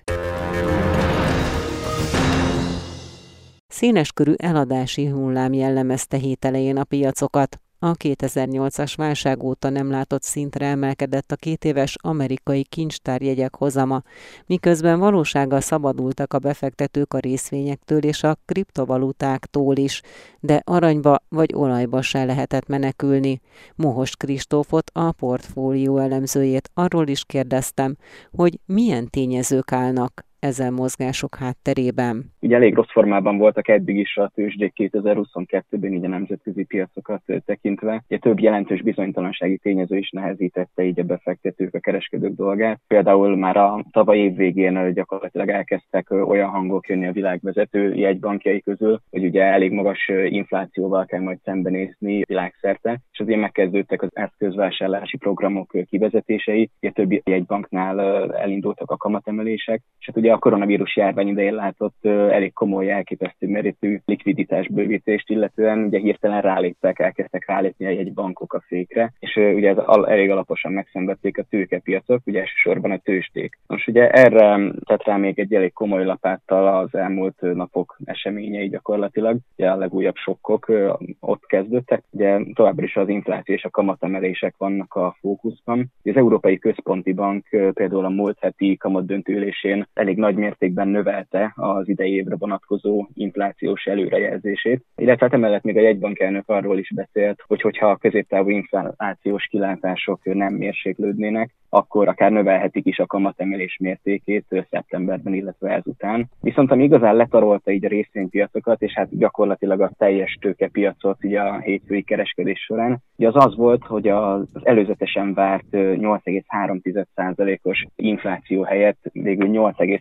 Széneskörű 3.78 4.34
eladási 4.38 5.06
hullám 5.06 5.54
jellemezte 5.54 6.18
hét 6.18 6.46
elején 6.46 6.78
a 6.78 6.84
piacokat. 6.84 7.62
A 7.80 7.92
2008-as 7.92 8.94
válság 8.96 9.44
óta 9.44 9.70
nem 9.70 9.90
látott 9.90 10.24
szintre 10.24 10.66
emelkedett 10.66 11.32
a 11.32 11.36
két 11.36 11.66
éves 11.66 11.96
amerikai 12.02 12.64
kincstárjegyek 12.64 13.56
hozama, 13.56 14.02
miközben 14.46 15.00
valósággal 15.00 15.62
szabadultak 15.62 16.34
a 16.34 16.40
befektetők 16.40 17.14
a 17.14 17.20
részvényektől 17.20 18.04
és 18.04 18.24
a 18.24 18.38
kriptovalutáktól 18.46 19.76
is, 19.76 20.02
de 20.40 20.62
aranyba 20.64 21.18
vagy 21.30 21.54
olajba 21.54 22.02
se 22.02 22.26
lehetett 22.26 22.68
menekülni. 22.68 23.42
Mohos 23.76 24.16
Kristófot, 24.16 24.92
a 24.94 25.12
portfólió 25.12 25.98
elemzőjét 25.98 26.70
arról 26.74 27.08
is 27.08 27.26
kérdeztem, 27.26 27.96
hogy 28.32 28.60
milyen 28.66 29.10
tényezők 29.10 29.72
állnak 29.72 30.27
ezen 30.48 30.74
mozgások 30.74 31.36
hátterében? 31.36 32.32
Ugye 32.40 32.56
elég 32.56 32.74
rossz 32.74 32.92
formában 32.92 33.38
voltak 33.38 33.68
eddig 33.68 33.98
is 33.98 34.18
a 34.18 34.32
tőzsdék 34.36 34.74
2022-ben, 34.76 35.94
így 35.94 36.06
a 36.06 36.08
nemzetközi 36.08 36.64
piacokat 36.64 37.22
tekintve. 37.46 38.04
Ugye 38.08 38.18
több 38.18 38.40
jelentős 38.40 38.82
bizonytalansági 38.82 39.58
tényező 39.58 39.98
is 39.98 40.10
nehezítette 40.10 40.84
így 40.84 41.00
a 41.00 41.04
befektetők, 41.04 41.74
a 41.74 41.80
kereskedők 41.80 42.36
dolgát. 42.36 42.80
Például 42.88 43.36
már 43.36 43.58
a 43.58 43.86
tavaly 43.92 44.18
év 44.18 44.36
végén 44.36 44.94
gyakorlatilag 44.94 45.50
elkezdtek 45.50 46.12
olyan 46.12 46.50
hangok 46.50 46.88
jönni 46.88 47.08
a 47.08 47.12
világvezető 47.12 47.94
jegybankjai 47.94 48.62
közül, 48.62 49.02
hogy 49.10 49.24
ugye 49.24 49.44
elég 49.44 49.72
magas 49.72 50.12
inflációval 50.28 51.06
kell 51.06 51.22
majd 51.22 51.38
szembenézni 51.44 52.22
világszerte, 52.28 53.00
és 53.12 53.20
azért 53.20 53.40
megkezdődtek 53.40 54.02
az 54.02 54.10
eszközvásárlási 54.14 55.18
programok 55.18 55.76
kivezetései, 55.90 56.70
ugye 56.82 56.92
többi 56.92 57.22
jegybanknál 57.26 58.00
elindultak 58.34 58.92
a 58.92 58.98
kamatemelések, 58.98 59.82
és 60.00 60.06
hát 60.06 60.18
ugye 60.18 60.32
a 60.38 60.40
koronavírus 60.40 60.96
járvány 60.96 61.28
idején 61.28 61.54
látott 61.54 62.06
elég 62.06 62.54
komoly, 62.54 62.92
elképesztő 62.92 63.48
méretű 63.48 64.00
likviditás 64.06 64.68
bővítést, 64.68 65.30
illetően 65.30 65.80
ugye 65.80 66.00
hirtelen 66.00 66.42
ráléptek, 66.42 67.00
elkezdtek 67.00 67.48
rálépni 67.48 67.86
a 67.86 67.90
jegybankok 67.90 68.54
a 68.54 68.64
fékre, 68.68 69.14
és 69.20 69.36
ugye 69.36 69.70
ez 69.70 69.78
elég 70.06 70.30
alaposan 70.32 70.72
megszenvedték 70.72 71.38
a 71.38 71.46
tőkepiacok, 71.50 72.22
ugye 72.26 72.40
elsősorban 72.40 72.92
a 72.92 72.98
tősték. 72.98 73.60
Most 73.68 73.88
ugye 73.88 74.10
erre 74.10 74.60
tett 74.86 75.04
rá 75.04 75.16
még 75.16 75.40
egy 75.40 75.54
elég 75.54 75.74
komoly 75.74 76.06
lapáttal 76.06 76.78
az 76.78 76.96
elmúlt 76.96 77.42
napok 77.42 77.98
eseményei 78.06 78.70
gyakorlatilag, 78.70 79.38
ugye 79.56 79.70
a 79.70 79.76
legújabb 79.76 80.16
sokkok 80.16 80.72
ott 81.20 81.46
kezdődtek, 81.46 82.04
ugye 82.10 82.40
továbbra 82.54 82.84
is 82.84 82.96
az 82.96 83.10
infláció 83.10 83.56
és 83.56 83.64
a 83.64 83.70
kamatemelések 83.70 84.54
vannak 84.58 84.94
a 84.94 85.16
fókuszban. 85.20 85.92
Az 86.04 86.16
Európai 86.16 86.58
Központi 86.58 87.14
Bank 87.14 87.48
például 87.50 88.06
a 88.06 88.10
múlt 88.10 88.38
heti 88.40 88.78
kamatdöntőülésén 88.78 89.88
elég 89.94 90.17
nagy 90.18 90.36
mértékben 90.36 90.88
növelte 90.88 91.54
az 91.56 91.90
idei 91.90 92.14
évre 92.14 92.36
vonatkozó 92.36 93.08
inflációs 93.14 93.86
előrejelzését. 93.86 94.86
Illetve 94.96 95.26
hát 95.26 95.34
emellett 95.34 95.64
még 95.64 95.78
a 95.78 95.82
jegybankelnök 95.82 96.50
arról 96.50 96.80
is 96.80 96.92
beszélt, 96.96 97.44
hogy 97.48 97.62
hogyha 97.62 97.90
a 97.90 97.98
középtávú 97.98 98.50
inflációs 98.50 99.46
kilátások 99.46 100.20
nem 100.24 100.54
mérséklődnének, 100.54 101.56
akkor 101.70 102.08
akár 102.08 102.32
növelhetik 102.32 102.86
is 102.86 103.00
a 103.00 103.06
kamatemelés 103.06 103.78
mértékét 103.80 104.66
szeptemberben, 104.70 105.34
illetve 105.34 105.70
ezután. 105.70 106.30
Viszont 106.42 106.72
ami 106.72 106.84
igazán 106.84 107.16
letarolta 107.16 107.72
így 107.72 107.86
a 107.86 107.90
részvénypiacokat, 107.90 108.82
és 108.82 108.94
hát 108.94 109.18
gyakorlatilag 109.18 109.82
a 109.82 109.92
teljes 109.98 110.38
tőkepiacot 110.42 111.24
így 111.24 111.34
a 111.34 111.60
hétfői 111.60 112.04
kereskedés 112.04 112.60
során, 112.60 113.02
az 113.28 113.46
az 113.46 113.56
volt, 113.56 113.84
hogy 113.84 114.08
az 114.08 114.48
előzetesen 114.64 115.34
várt 115.34 115.66
8,3%-os 115.72 117.86
infláció 117.96 118.64
helyett 118.64 119.10
végül 119.12 119.48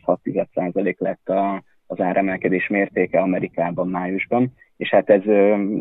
8,6% 0.07 0.99
lett 0.99 1.29
a 1.29 1.63
az 1.87 2.01
áremelkedés 2.01 2.69
mértéke 2.69 3.21
Amerikában 3.21 3.89
májusban, 3.89 4.55
és 4.77 4.91
hát 4.91 5.11
ez 5.11 5.23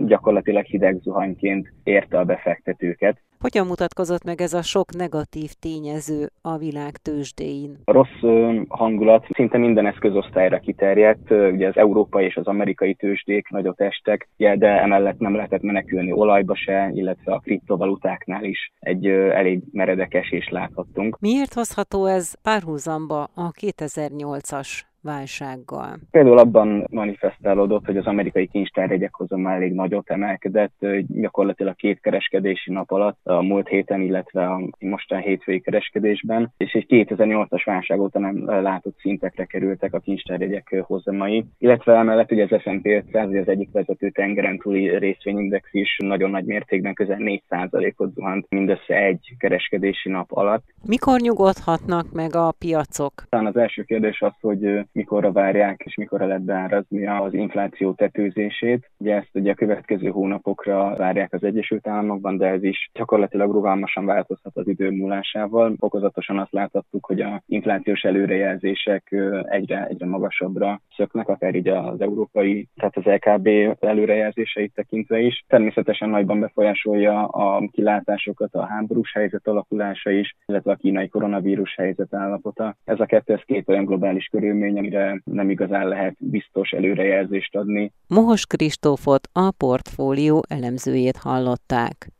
gyakorlatilag 0.05 0.65
hideg 0.65 0.99
zuhanyként 1.01 1.73
érte 1.83 2.17
a 2.17 2.23
befektetőket. 2.23 3.17
Hogyan 3.39 3.67
mutatkozott 3.67 4.23
meg 4.23 4.41
ez 4.41 4.53
a 4.53 4.61
sok 4.61 4.95
negatív 4.95 5.51
tényező 5.59 6.29
a 6.41 6.57
világ 6.57 6.97
tőzsdéin? 6.97 7.77
A 7.83 7.91
rossz 7.91 8.21
hangulat 8.67 9.25
szinte 9.29 9.57
minden 9.57 9.85
eszközosztályra 9.85 10.59
kiterjedt, 10.59 11.31
ugye 11.31 11.67
az 11.67 11.77
európai 11.77 12.25
és 12.25 12.35
az 12.35 12.47
amerikai 12.47 12.93
tőzsdék 12.93 13.49
nagyot 13.49 13.81
estek, 13.81 14.29
de 14.37 14.81
emellett 14.81 15.19
nem 15.19 15.35
lehetett 15.35 15.61
menekülni 15.61 16.11
olajba 16.11 16.55
se, 16.55 16.89
illetve 16.93 17.33
a 17.33 17.39
kriptovalutáknál 17.39 18.43
is 18.43 18.71
egy 18.79 19.07
elég 19.07 19.63
meredek 19.71 20.13
esést 20.13 20.51
láthattunk. 20.51 21.17
Miért 21.19 21.53
hozható 21.53 22.05
ez 22.05 22.33
párhuzamba 22.41 23.23
a 23.23 23.51
2008-as 23.51 24.79
válsággal? 25.05 25.95
Például 26.11 26.37
abban 26.37 26.87
manifestálódott, 26.91 27.85
hogy 27.85 27.97
az 27.97 28.05
amerikai 28.05 28.47
kincstárjegyek 28.47 29.13
hozam 29.13 29.47
elég 29.47 29.73
nagyot 29.73 30.09
emelkedett, 30.09 30.85
gyakorlatilag 31.07 31.75
két 31.75 31.99
kereskedési 32.01 32.71
nap 32.71 32.91
alatt 32.91 33.19
a 33.23 33.41
múlt 33.41 33.67
héten, 33.67 34.01
illetve 34.01 34.45
a 34.45 34.61
mostan 34.79 35.19
hétfői 35.19 35.61
kereskedésben, 35.61 36.53
és 36.57 36.73
egy 36.73 36.85
2008-as 36.89 37.61
válság 37.65 37.99
óta 37.99 38.19
nem 38.19 38.45
látott 38.45 38.99
szintekre 38.99 39.45
kerültek 39.45 39.93
a 39.93 39.99
kincstárjegyek 39.99 40.75
hozamai, 40.81 41.45
illetve 41.57 41.93
emellett 41.93 42.31
ugye 42.31 42.47
az 42.49 42.61
S&P 42.61 42.85
500, 42.85 43.33
az 43.33 43.47
egyik 43.47 43.71
vezető 43.71 44.09
tengeren 44.09 44.57
túli 44.57 44.97
részvényindex 44.97 45.69
is 45.71 45.97
nagyon 45.97 46.29
nagy 46.29 46.45
mértékben 46.45 46.93
közel 46.93 47.17
4%-ot 47.19 48.13
zuhant 48.13 48.45
mindössze 48.49 48.95
egy 48.95 49.35
kereskedési 49.39 50.09
nap 50.09 50.31
alatt. 50.31 50.63
Mikor 50.85 51.19
nyugodhatnak 51.19 52.11
meg 52.13 52.35
a 52.35 52.53
piacok? 52.59 53.13
Talán 53.29 53.45
az 53.45 53.57
első 53.57 53.83
kérdés 53.83 54.21
az, 54.21 54.33
hogy 54.41 54.85
mikorra 54.95 55.31
várják 55.31 55.81
és 55.85 55.95
mikorra 55.95 56.25
lehet 56.25 56.43
beárazni 56.43 57.07
az 57.07 57.33
infláció 57.33 57.93
tetőzését. 57.93 58.89
Ugye 58.97 59.15
ezt 59.15 59.29
ugye 59.33 59.51
a 59.51 59.55
következő 59.55 60.09
hónapokra 60.09 60.95
várják 60.95 61.33
az 61.33 61.43
Egyesült 61.43 61.87
Államokban, 61.87 62.37
de 62.37 62.47
ez 62.47 62.63
is 62.63 62.89
gyakorlatilag 62.93 63.51
rugalmasan 63.51 64.05
változhat 64.05 64.57
az 64.57 64.67
idő 64.67 64.89
múlásával. 64.89 65.75
Fokozatosan 65.79 66.39
azt 66.39 66.51
láthattuk, 66.51 67.05
hogy 67.05 67.21
a 67.21 67.41
inflációs 67.45 68.01
előrejelzések 68.01 69.15
egyre, 69.43 69.85
egyre 69.85 70.05
magasabbra 70.05 70.81
szöknek, 70.95 71.27
akár 71.27 71.55
így 71.55 71.67
az 71.67 72.01
európai, 72.01 72.67
tehát 72.75 72.97
az 72.97 73.03
LKB 73.03 73.47
előrejelzéseit 73.79 74.73
tekintve 74.73 75.19
is. 75.19 75.43
Természetesen 75.47 76.09
nagyban 76.09 76.39
befolyásolja 76.39 77.25
a 77.25 77.67
kilátásokat 77.71 78.53
a 78.53 78.65
háborús 78.65 79.13
helyzet 79.13 79.47
alakulása 79.47 80.09
is, 80.09 80.35
illetve 80.45 80.71
a 80.71 80.75
kínai 80.75 81.07
koronavírus 81.07 81.75
helyzet 81.75 82.13
állapota. 82.13 82.75
Ez 82.83 82.99
a 82.99 83.05
kettő, 83.05 83.33
ez 83.33 83.41
két 83.45 83.69
olyan 83.69 83.85
globális 83.85 84.27
körülmény, 84.27 84.77
amire 84.85 85.21
nem 85.23 85.49
igazán 85.49 85.87
lehet 85.87 86.15
biztos 86.19 86.71
előrejelzést 86.71 87.55
adni. 87.55 87.91
Mohos 88.07 88.45
Kristófot 88.45 89.27
a 89.33 89.51
portfólió 89.51 90.43
elemzőjét 90.47 91.17
hallották. 91.17 92.14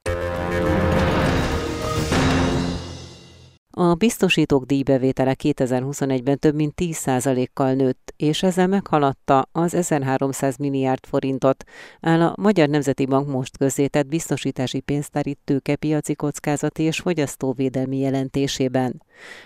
A 3.77 3.94
biztosítók 3.94 4.65
díjbevétele 4.65 5.36
2021-ben 5.44 6.39
több 6.39 6.55
mint 6.55 6.74
10%-kal 6.77 7.74
nőtt, 7.74 8.13
és 8.17 8.44
ezzel 8.44 8.67
meghaladta 8.67 9.48
az 9.51 9.74
1300 9.74 10.58
milliárd 10.58 11.05
forintot, 11.05 11.63
áll 12.01 12.22
a 12.22 12.34
Magyar 12.38 12.70
Nemzeti 12.70 13.05
Bank 13.05 13.27
most 13.27 13.58
közzétett 13.58 14.08
biztosítási 14.08 14.79
pénztári 14.79 15.38
tőkepiaci 15.44 16.15
kockázati 16.15 16.84
és 16.84 17.00
fogyasztóvédelmi 17.00 18.00
jelentésében. 18.00 19.01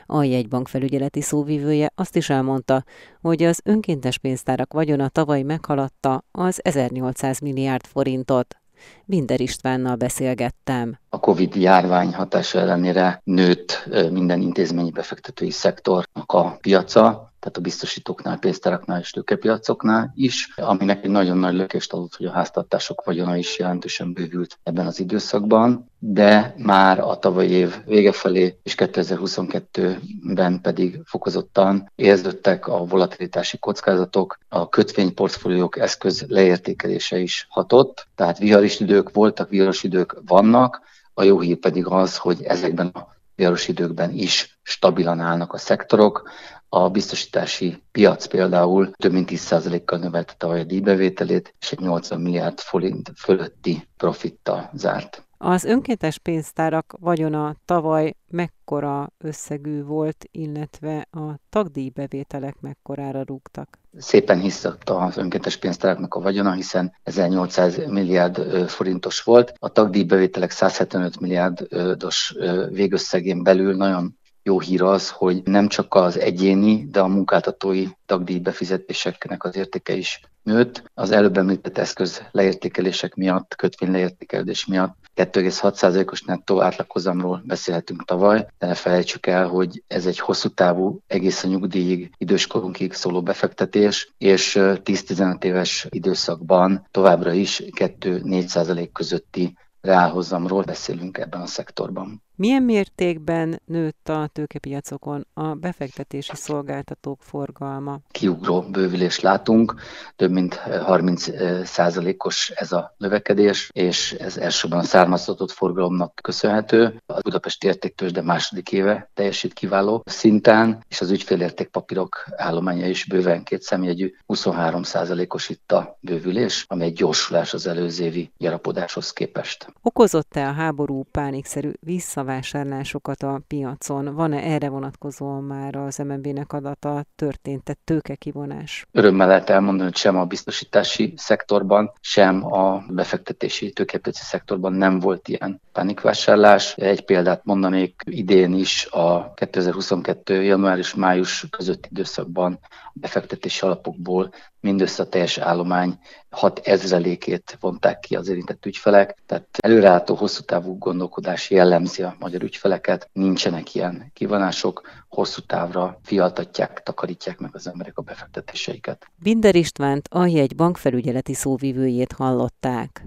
A 0.06 0.24
jegybank 0.24 0.68
felügyeleti 0.68 1.22
szóvivője 1.22 1.92
azt 1.96 2.16
is 2.16 2.30
elmondta, 2.30 2.84
hogy 3.22 3.44
az 3.44 3.62
önkéntes 3.64 4.18
pénztárak 4.18 4.74
vagyona 4.74 5.08
tavaly 5.08 5.42
meghaladta 5.42 6.24
az 6.32 6.60
1800 6.64 7.40
milliárd 7.40 7.86
forintot. 7.86 8.60
Binder 9.06 9.40
Istvánnal 9.40 9.96
beszélgettem. 9.96 11.00
A 11.10 11.20
Covid 11.20 11.56
járvány 11.56 12.14
hatása 12.14 12.60
ellenére 12.60 13.22
nőtt 13.24 13.90
minden 14.12 14.42
intézményi 14.42 14.92
befektetői 14.92 15.52
szektornak 15.52 16.32
a 16.32 16.58
piaca, 16.62 17.29
tehát 17.40 17.58
a 17.58 17.62
biztosítóknál, 17.62 18.38
pénztáraknál 18.38 19.00
és 19.00 19.12
tőkepiacoknál 19.12 20.12
is, 20.16 20.54
aminek 20.56 21.04
egy 21.04 21.10
nagyon 21.10 21.38
nagy 21.38 21.54
lökést 21.54 21.94
adott, 21.94 22.16
hogy 22.16 22.26
a 22.26 22.32
háztartások 22.32 23.04
vagyona 23.06 23.38
is 23.38 23.60
jelentősen 23.60 24.14
bővült 24.14 24.60
ebben 24.64 24.86
az 24.88 25.00
időszakban, 25.00 25.90
de 26.00 26.56
már 26.58 27.00
a 27.00 27.18
tavalyi 27.18 27.50
év 27.50 27.76
vége 27.86 28.12
felé 28.12 28.58
és 28.64 28.76
2022-ben 28.78 30.62
pedig 30.62 31.02
fokozottan 31.06 31.92
érződtek 31.96 32.68
a 32.68 32.86
volatilitási 32.86 33.58
kockázatok, 33.58 34.38
a 34.48 34.70
kötvényportfóliók 34.70 35.78
eszköz 35.78 36.26
leértékelése 36.28 37.18
is 37.18 37.46
hatott, 37.50 38.08
tehát 38.16 38.38
viharis 38.38 38.80
idők 38.80 39.14
voltak, 39.14 39.50
viharos 39.50 39.84
idők 39.84 40.22
vannak, 40.26 40.82
a 41.14 41.24
jó 41.24 41.40
hír 41.40 41.58
pedig 41.58 41.86
az, 41.86 42.18
hogy 42.18 42.44
ezekben 42.44 42.88
a 42.88 43.08
viharos 43.36 43.68
időkben 43.68 44.12
is 44.12 44.60
stabilan 44.62 45.20
állnak 45.20 45.54
a 45.54 45.58
szektorok. 45.58 46.30
A 46.70 46.90
biztosítási 46.90 47.82
piac 47.92 48.26
például 48.26 48.92
több 48.92 49.12
mint 49.12 49.30
10%-kal 49.32 50.00
növelte 50.00 50.34
tavaly 50.38 50.60
a 50.60 50.64
díjbevételét, 50.64 51.56
és 51.60 51.72
egy 51.72 51.80
80 51.80 52.22
milliárd 52.22 52.60
forint 52.60 53.12
fölötti 53.16 53.88
profittal 53.98 54.70
zárt. 54.74 55.24
Az 55.42 55.64
önkéntes 55.64 56.18
pénztárak 56.18 56.96
vagyona 57.00 57.56
tavaly 57.66 58.14
mekkora 58.28 59.14
összegű 59.18 59.84
volt, 59.84 60.26
illetve 60.32 61.08
a 61.12 61.40
tagdíjbevételek 61.50 62.60
mekkorára 62.60 63.24
rúgtak? 63.26 63.80
Szépen 63.98 64.40
hiszett 64.40 64.90
az 64.90 65.18
önkéntes 65.18 65.58
pénztáraknak 65.58 66.14
a 66.14 66.22
vagyona, 66.22 66.52
hiszen 66.52 66.94
1800 67.04 67.78
milliárd 67.88 68.70
forintos 68.70 69.22
volt. 69.24 69.54
A 69.60 69.70
tagdíjbevételek 69.70 70.52
175 70.52 71.20
milliárdos 71.20 72.36
végösszegén 72.70 73.44
belül 73.44 73.76
nagyon 73.76 74.19
jó 74.50 74.60
hír 74.60 74.82
az, 74.82 75.10
hogy 75.10 75.42
nem 75.44 75.68
csak 75.68 75.96
az 75.96 76.20
egyéni, 76.20 76.88
de 76.92 77.00
a 77.00 77.08
munkáltatói 77.08 77.86
tagdíj 78.06 78.40
befizetéseknek 78.40 79.44
az 79.44 79.56
értéke 79.56 79.94
is 79.94 80.22
nőtt. 80.44 80.84
Az 80.94 81.12
előbb 81.12 81.38
említett 81.38 81.78
eszköz 81.78 82.22
leértékelések 82.32 83.16
miatt, 83.16 83.56
kötvény 83.56 83.92
leértékelés 83.92 84.66
miatt 84.66 84.98
2,6%-os 85.16 86.22
nettó 86.22 86.62
átlaghozamról 86.62 87.42
beszélhetünk 87.46 88.06
tavaly, 88.06 88.48
de 88.58 88.68
ne 88.68 88.74
felejtsük 88.74 89.26
el, 89.26 89.48
hogy 89.48 89.84
ez 89.88 90.06
egy 90.06 90.20
hosszú 90.20 90.50
távú, 90.50 91.00
egészen 91.08 91.50
nyugdíjig, 91.50 92.12
időskorunkig 92.18 92.94
szóló 92.94 93.22
befektetés, 93.22 94.14
és 94.18 94.58
10-15 94.60 95.44
éves 95.44 95.88
időszakban 95.90 96.88
továbbra 96.92 97.34
is 97.34 97.62
2-4% 97.66 98.90
közötti 98.94 99.58
reálhozamról 99.82 100.64
beszélünk 100.64 101.18
ebben 101.18 101.42
a 101.42 101.46
szektorban. 101.46 102.24
Milyen 102.40 102.64
mértékben 102.64 103.62
nőtt 103.66 104.10
a 104.10 104.30
tőkepiacokon 104.34 105.28
a 105.34 105.54
befektetési 105.54 106.36
szolgáltatók 106.36 107.22
forgalma? 107.22 108.00
Kiugró 108.12 108.62
bővülést 108.62 109.22
látunk, 109.22 109.76
több 110.16 110.32
mint 110.32 110.54
30 110.56 111.28
százalékos 111.68 112.50
ez 112.50 112.72
a 112.72 112.96
növekedés, 112.98 113.70
és 113.74 114.12
ez 114.12 114.38
elsőben 114.38 114.80
a 114.80 114.84
származtatott 114.84 115.52
forgalomnak 115.52 116.20
köszönhető. 116.24 117.02
A 117.06 117.20
Budapesti 117.22 117.68
értéktős, 117.68 118.12
de 118.12 118.22
második 118.22 118.72
éve 118.72 119.10
teljesít 119.14 119.54
kiváló 119.54 120.04
szinten, 120.06 120.84
és 120.88 121.02
az 121.02 121.12
ügyfélértékpapírok 121.12 122.26
állománya 122.36 122.88
is 122.88 123.06
bőven 123.06 123.44
két 123.44 123.62
szemjegyű, 123.62 124.14
23 124.26 124.84
százalékos 124.84 125.50
itt 125.50 125.72
a 125.72 125.98
bővülés, 126.02 126.66
ami 126.68 126.84
egy 126.84 126.94
gyorsulás 126.94 127.54
az 127.54 127.68
előző 127.68 128.04
évi 128.04 128.32
gyarapodáshoz 128.38 129.14
képest. 129.14 129.74
Okozott-e 129.82 130.48
a 130.48 130.52
háború 130.52 131.04
pánikszerű 131.12 131.72
vissza 131.80 132.28
vásárlásokat 132.30 133.24
a 133.24 133.42
piacon? 133.48 134.16
Van-e 134.16 134.38
erre 134.38 134.70
vonatkozóan 134.70 135.44
már 135.44 135.76
az 135.76 135.98
MNB-nek 135.98 136.54
adata, 136.54 137.04
történt-e 137.16 137.76
tőkekivonás? 137.84 138.86
Örömmel 138.92 139.28
lehet 139.28 139.50
elmondani, 139.50 139.90
hogy 139.90 139.98
sem 139.98 140.18
a 140.18 140.26
biztosítási 140.26 141.14
szektorban, 141.16 141.92
sem 142.02 142.54
a 142.54 142.84
befektetési 142.90 143.72
tőkepiaci 143.72 144.24
szektorban 144.24 144.74
nem 144.74 145.00
volt 145.00 145.28
ilyen 145.28 145.62
pánikvásárlás. 145.72 146.76
Egy 146.78 147.06
példát 147.06 147.46
mondanék, 147.46 148.02
idén 148.06 148.54
is 148.54 148.88
a 148.92 149.34
2022. 149.34 150.44
január 150.44 150.78
és 150.78 150.96
május 150.96 151.46
közötti 151.50 151.88
időszakban 151.92 152.60
befektetési 152.94 153.66
alapokból 153.66 154.32
mindössze 154.60 155.04
a 155.04 155.10
teljes 155.10 155.38
állomány 155.38 156.00
6 156.30 156.60
ezrelékét 156.64 157.58
vonták 157.60 158.00
ki 158.00 158.16
az 158.16 158.30
érintett 158.30 158.66
ügyfelek, 158.66 159.18
tehát 159.26 159.48
előreálltó 159.58 160.16
hosszú 160.16 160.42
távú 160.42 160.78
gondolkodás 160.78 161.50
jellemzi 161.50 162.04
a 162.04 162.16
magyar 162.20 162.44
ügyfeleket, 162.44 163.10
nincsenek 163.14 163.76
ilyen 163.76 164.12
kivonások, 164.14 164.82
hosszú 165.08 165.42
távra 165.42 166.00
fialtatják, 166.04 166.84
takarítják 166.84 167.40
meg 167.40 167.50
az 167.54 167.68
emberek 167.68 167.98
a 167.98 168.02
befektetéseiket. 168.02 169.06
Binder 169.16 169.56
Istvánt 169.56 170.08
a 170.12 170.26
jegy 170.26 170.56
bankfelügyeleti 170.56 171.34
szóvivőjét 171.34 172.12
hallották. 172.12 173.06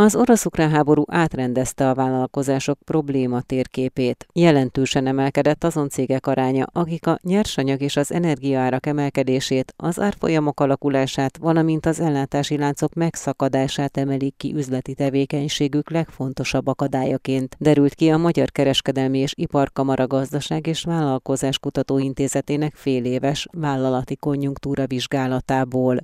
Az 0.00 0.16
orosz-ukrán 0.16 0.70
háború 0.70 1.02
átrendezte 1.06 1.88
a 1.88 1.94
vállalkozások 1.94 2.78
probléma 2.84 3.40
térképét. 3.40 4.26
Jelentősen 4.32 5.06
emelkedett 5.06 5.64
azon 5.64 5.88
cégek 5.88 6.26
aránya, 6.26 6.66
akik 6.72 7.06
a 7.06 7.18
nyersanyag 7.22 7.80
és 7.80 7.96
az 7.96 8.12
energiaárak 8.12 8.86
emelkedését, 8.86 9.74
az 9.76 10.00
árfolyamok 10.00 10.60
alakulását, 10.60 11.36
valamint 11.36 11.86
az 11.86 12.00
ellátási 12.00 12.58
láncok 12.58 12.94
megszakadását 12.94 13.96
emelik 13.96 14.34
ki 14.36 14.54
üzleti 14.54 14.94
tevékenységük 14.94 15.90
legfontosabb 15.90 16.66
akadályaként, 16.66 17.56
derült 17.58 17.94
ki 17.94 18.10
a 18.10 18.16
Magyar 18.16 18.50
Kereskedelmi 18.50 19.18
és 19.18 19.32
Iparkamara 19.36 20.06
Gazdaság 20.06 20.66
és 20.66 20.82
Vállalkozás 20.82 21.58
Kutatóintézetének 21.58 22.74
féléves 22.74 23.46
vállalati 23.52 24.16
konjunktúra 24.16 24.86
vizsgálatából. 24.86 25.98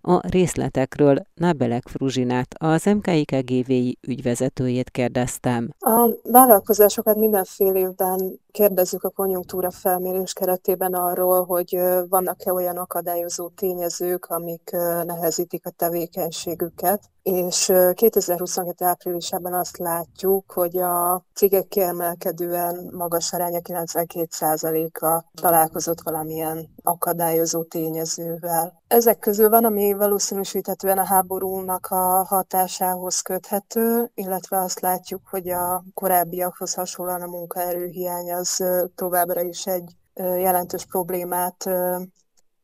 A 0.00 0.28
részletekről 0.28 1.26
Nabelek 1.34 1.88
Fruzsinát, 1.88 2.54
az 2.58 2.84
MKIK 2.84 3.30
GVI 3.44 3.98
ügyvezetőjét 4.00 4.90
kérdeztem. 4.90 5.68
A 5.78 6.10
vállalkozásokat 6.22 7.16
mindenféle 7.16 7.78
évben 7.78 8.40
kérdezzük 8.58 9.04
a 9.04 9.10
konjunktúra 9.10 9.70
felmérés 9.70 10.32
keretében 10.32 10.94
arról, 10.94 11.44
hogy 11.44 11.80
vannak-e 12.08 12.52
olyan 12.52 12.76
akadályozó 12.76 13.48
tényezők, 13.48 14.26
amik 14.26 14.70
nehezítik 15.04 15.66
a 15.66 15.70
tevékenységüket. 15.70 17.00
És 17.22 17.72
2022. 17.94 18.84
áprilisában 18.84 19.52
azt 19.52 19.78
látjuk, 19.78 20.50
hogy 20.52 20.76
a 20.76 21.24
cégek 21.34 21.68
kiemelkedően 21.68 22.90
magas 22.92 23.32
aránya 23.32 23.60
92%-a 23.62 25.24
találkozott 25.40 26.00
valamilyen 26.00 26.68
akadályozó 26.82 27.62
tényezővel. 27.62 28.82
Ezek 28.86 29.18
közül 29.18 29.48
van, 29.48 29.64
ami 29.64 29.92
valószínűsíthetően 29.92 30.98
a 30.98 31.04
háborúnak 31.04 31.86
a 31.86 32.24
hatásához 32.24 33.20
köthető, 33.20 34.10
illetve 34.14 34.58
azt 34.58 34.80
látjuk, 34.80 35.20
hogy 35.30 35.48
a 35.48 35.84
korábbiakhoz 35.94 36.74
hasonlóan 36.74 37.22
a 37.22 37.26
munkaerőhiány 37.26 38.32
az 38.32 38.47
továbbra 38.94 39.40
is 39.40 39.66
egy 39.66 39.96
jelentős 40.14 40.86
problémát 40.86 41.68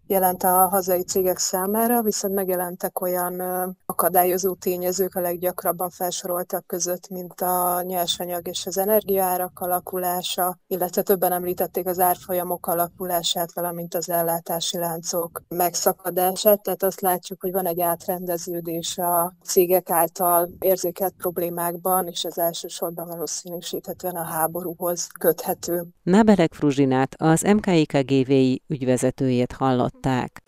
jelent 0.06 0.42
a 0.42 0.68
hazai 0.68 1.02
cégek 1.02 1.38
számára, 1.38 2.02
viszont 2.02 2.34
megjelentek 2.34 3.00
olyan 3.00 3.42
akadályozó 3.86 4.54
tényezők 4.54 5.14
a 5.14 5.20
leggyakrabban 5.20 5.90
felsoroltak 5.90 6.66
között, 6.66 7.08
mint 7.08 7.40
a 7.40 7.82
nyersanyag 7.82 8.48
és 8.48 8.66
az 8.66 8.78
energiaárak 8.78 9.60
alakulása, 9.60 10.58
illetve 10.66 11.02
többen 11.02 11.32
említették 11.32 11.86
az 11.86 12.00
árfolyamok 12.00 12.66
alakulását, 12.66 13.52
valamint 13.54 13.94
az 13.94 14.10
ellátási 14.10 14.78
láncok 14.78 15.42
megszakadását. 15.48 16.62
Tehát 16.62 16.82
azt 16.82 17.00
látjuk, 17.00 17.40
hogy 17.40 17.52
van 17.52 17.66
egy 17.66 17.80
átrendeződés 17.80 18.98
a 18.98 19.34
cégek 19.44 19.90
által 19.90 20.50
érzékelt 20.58 21.14
problémákban, 21.16 22.06
és 22.06 22.24
ez 22.24 22.38
elsősorban 22.38 23.06
valószínűsíthetően 23.06 24.16
a 24.16 24.22
háborúhoz 24.24 25.06
köthető. 25.18 25.84
Náberek 26.02 26.54
Fruzsinát, 26.54 27.14
az 27.18 27.42
MKIK 27.42 27.92
GVI 27.92 28.62
ügyvezetőjét 28.66 29.52
hallott 29.52 29.93
hallották. 30.02 30.42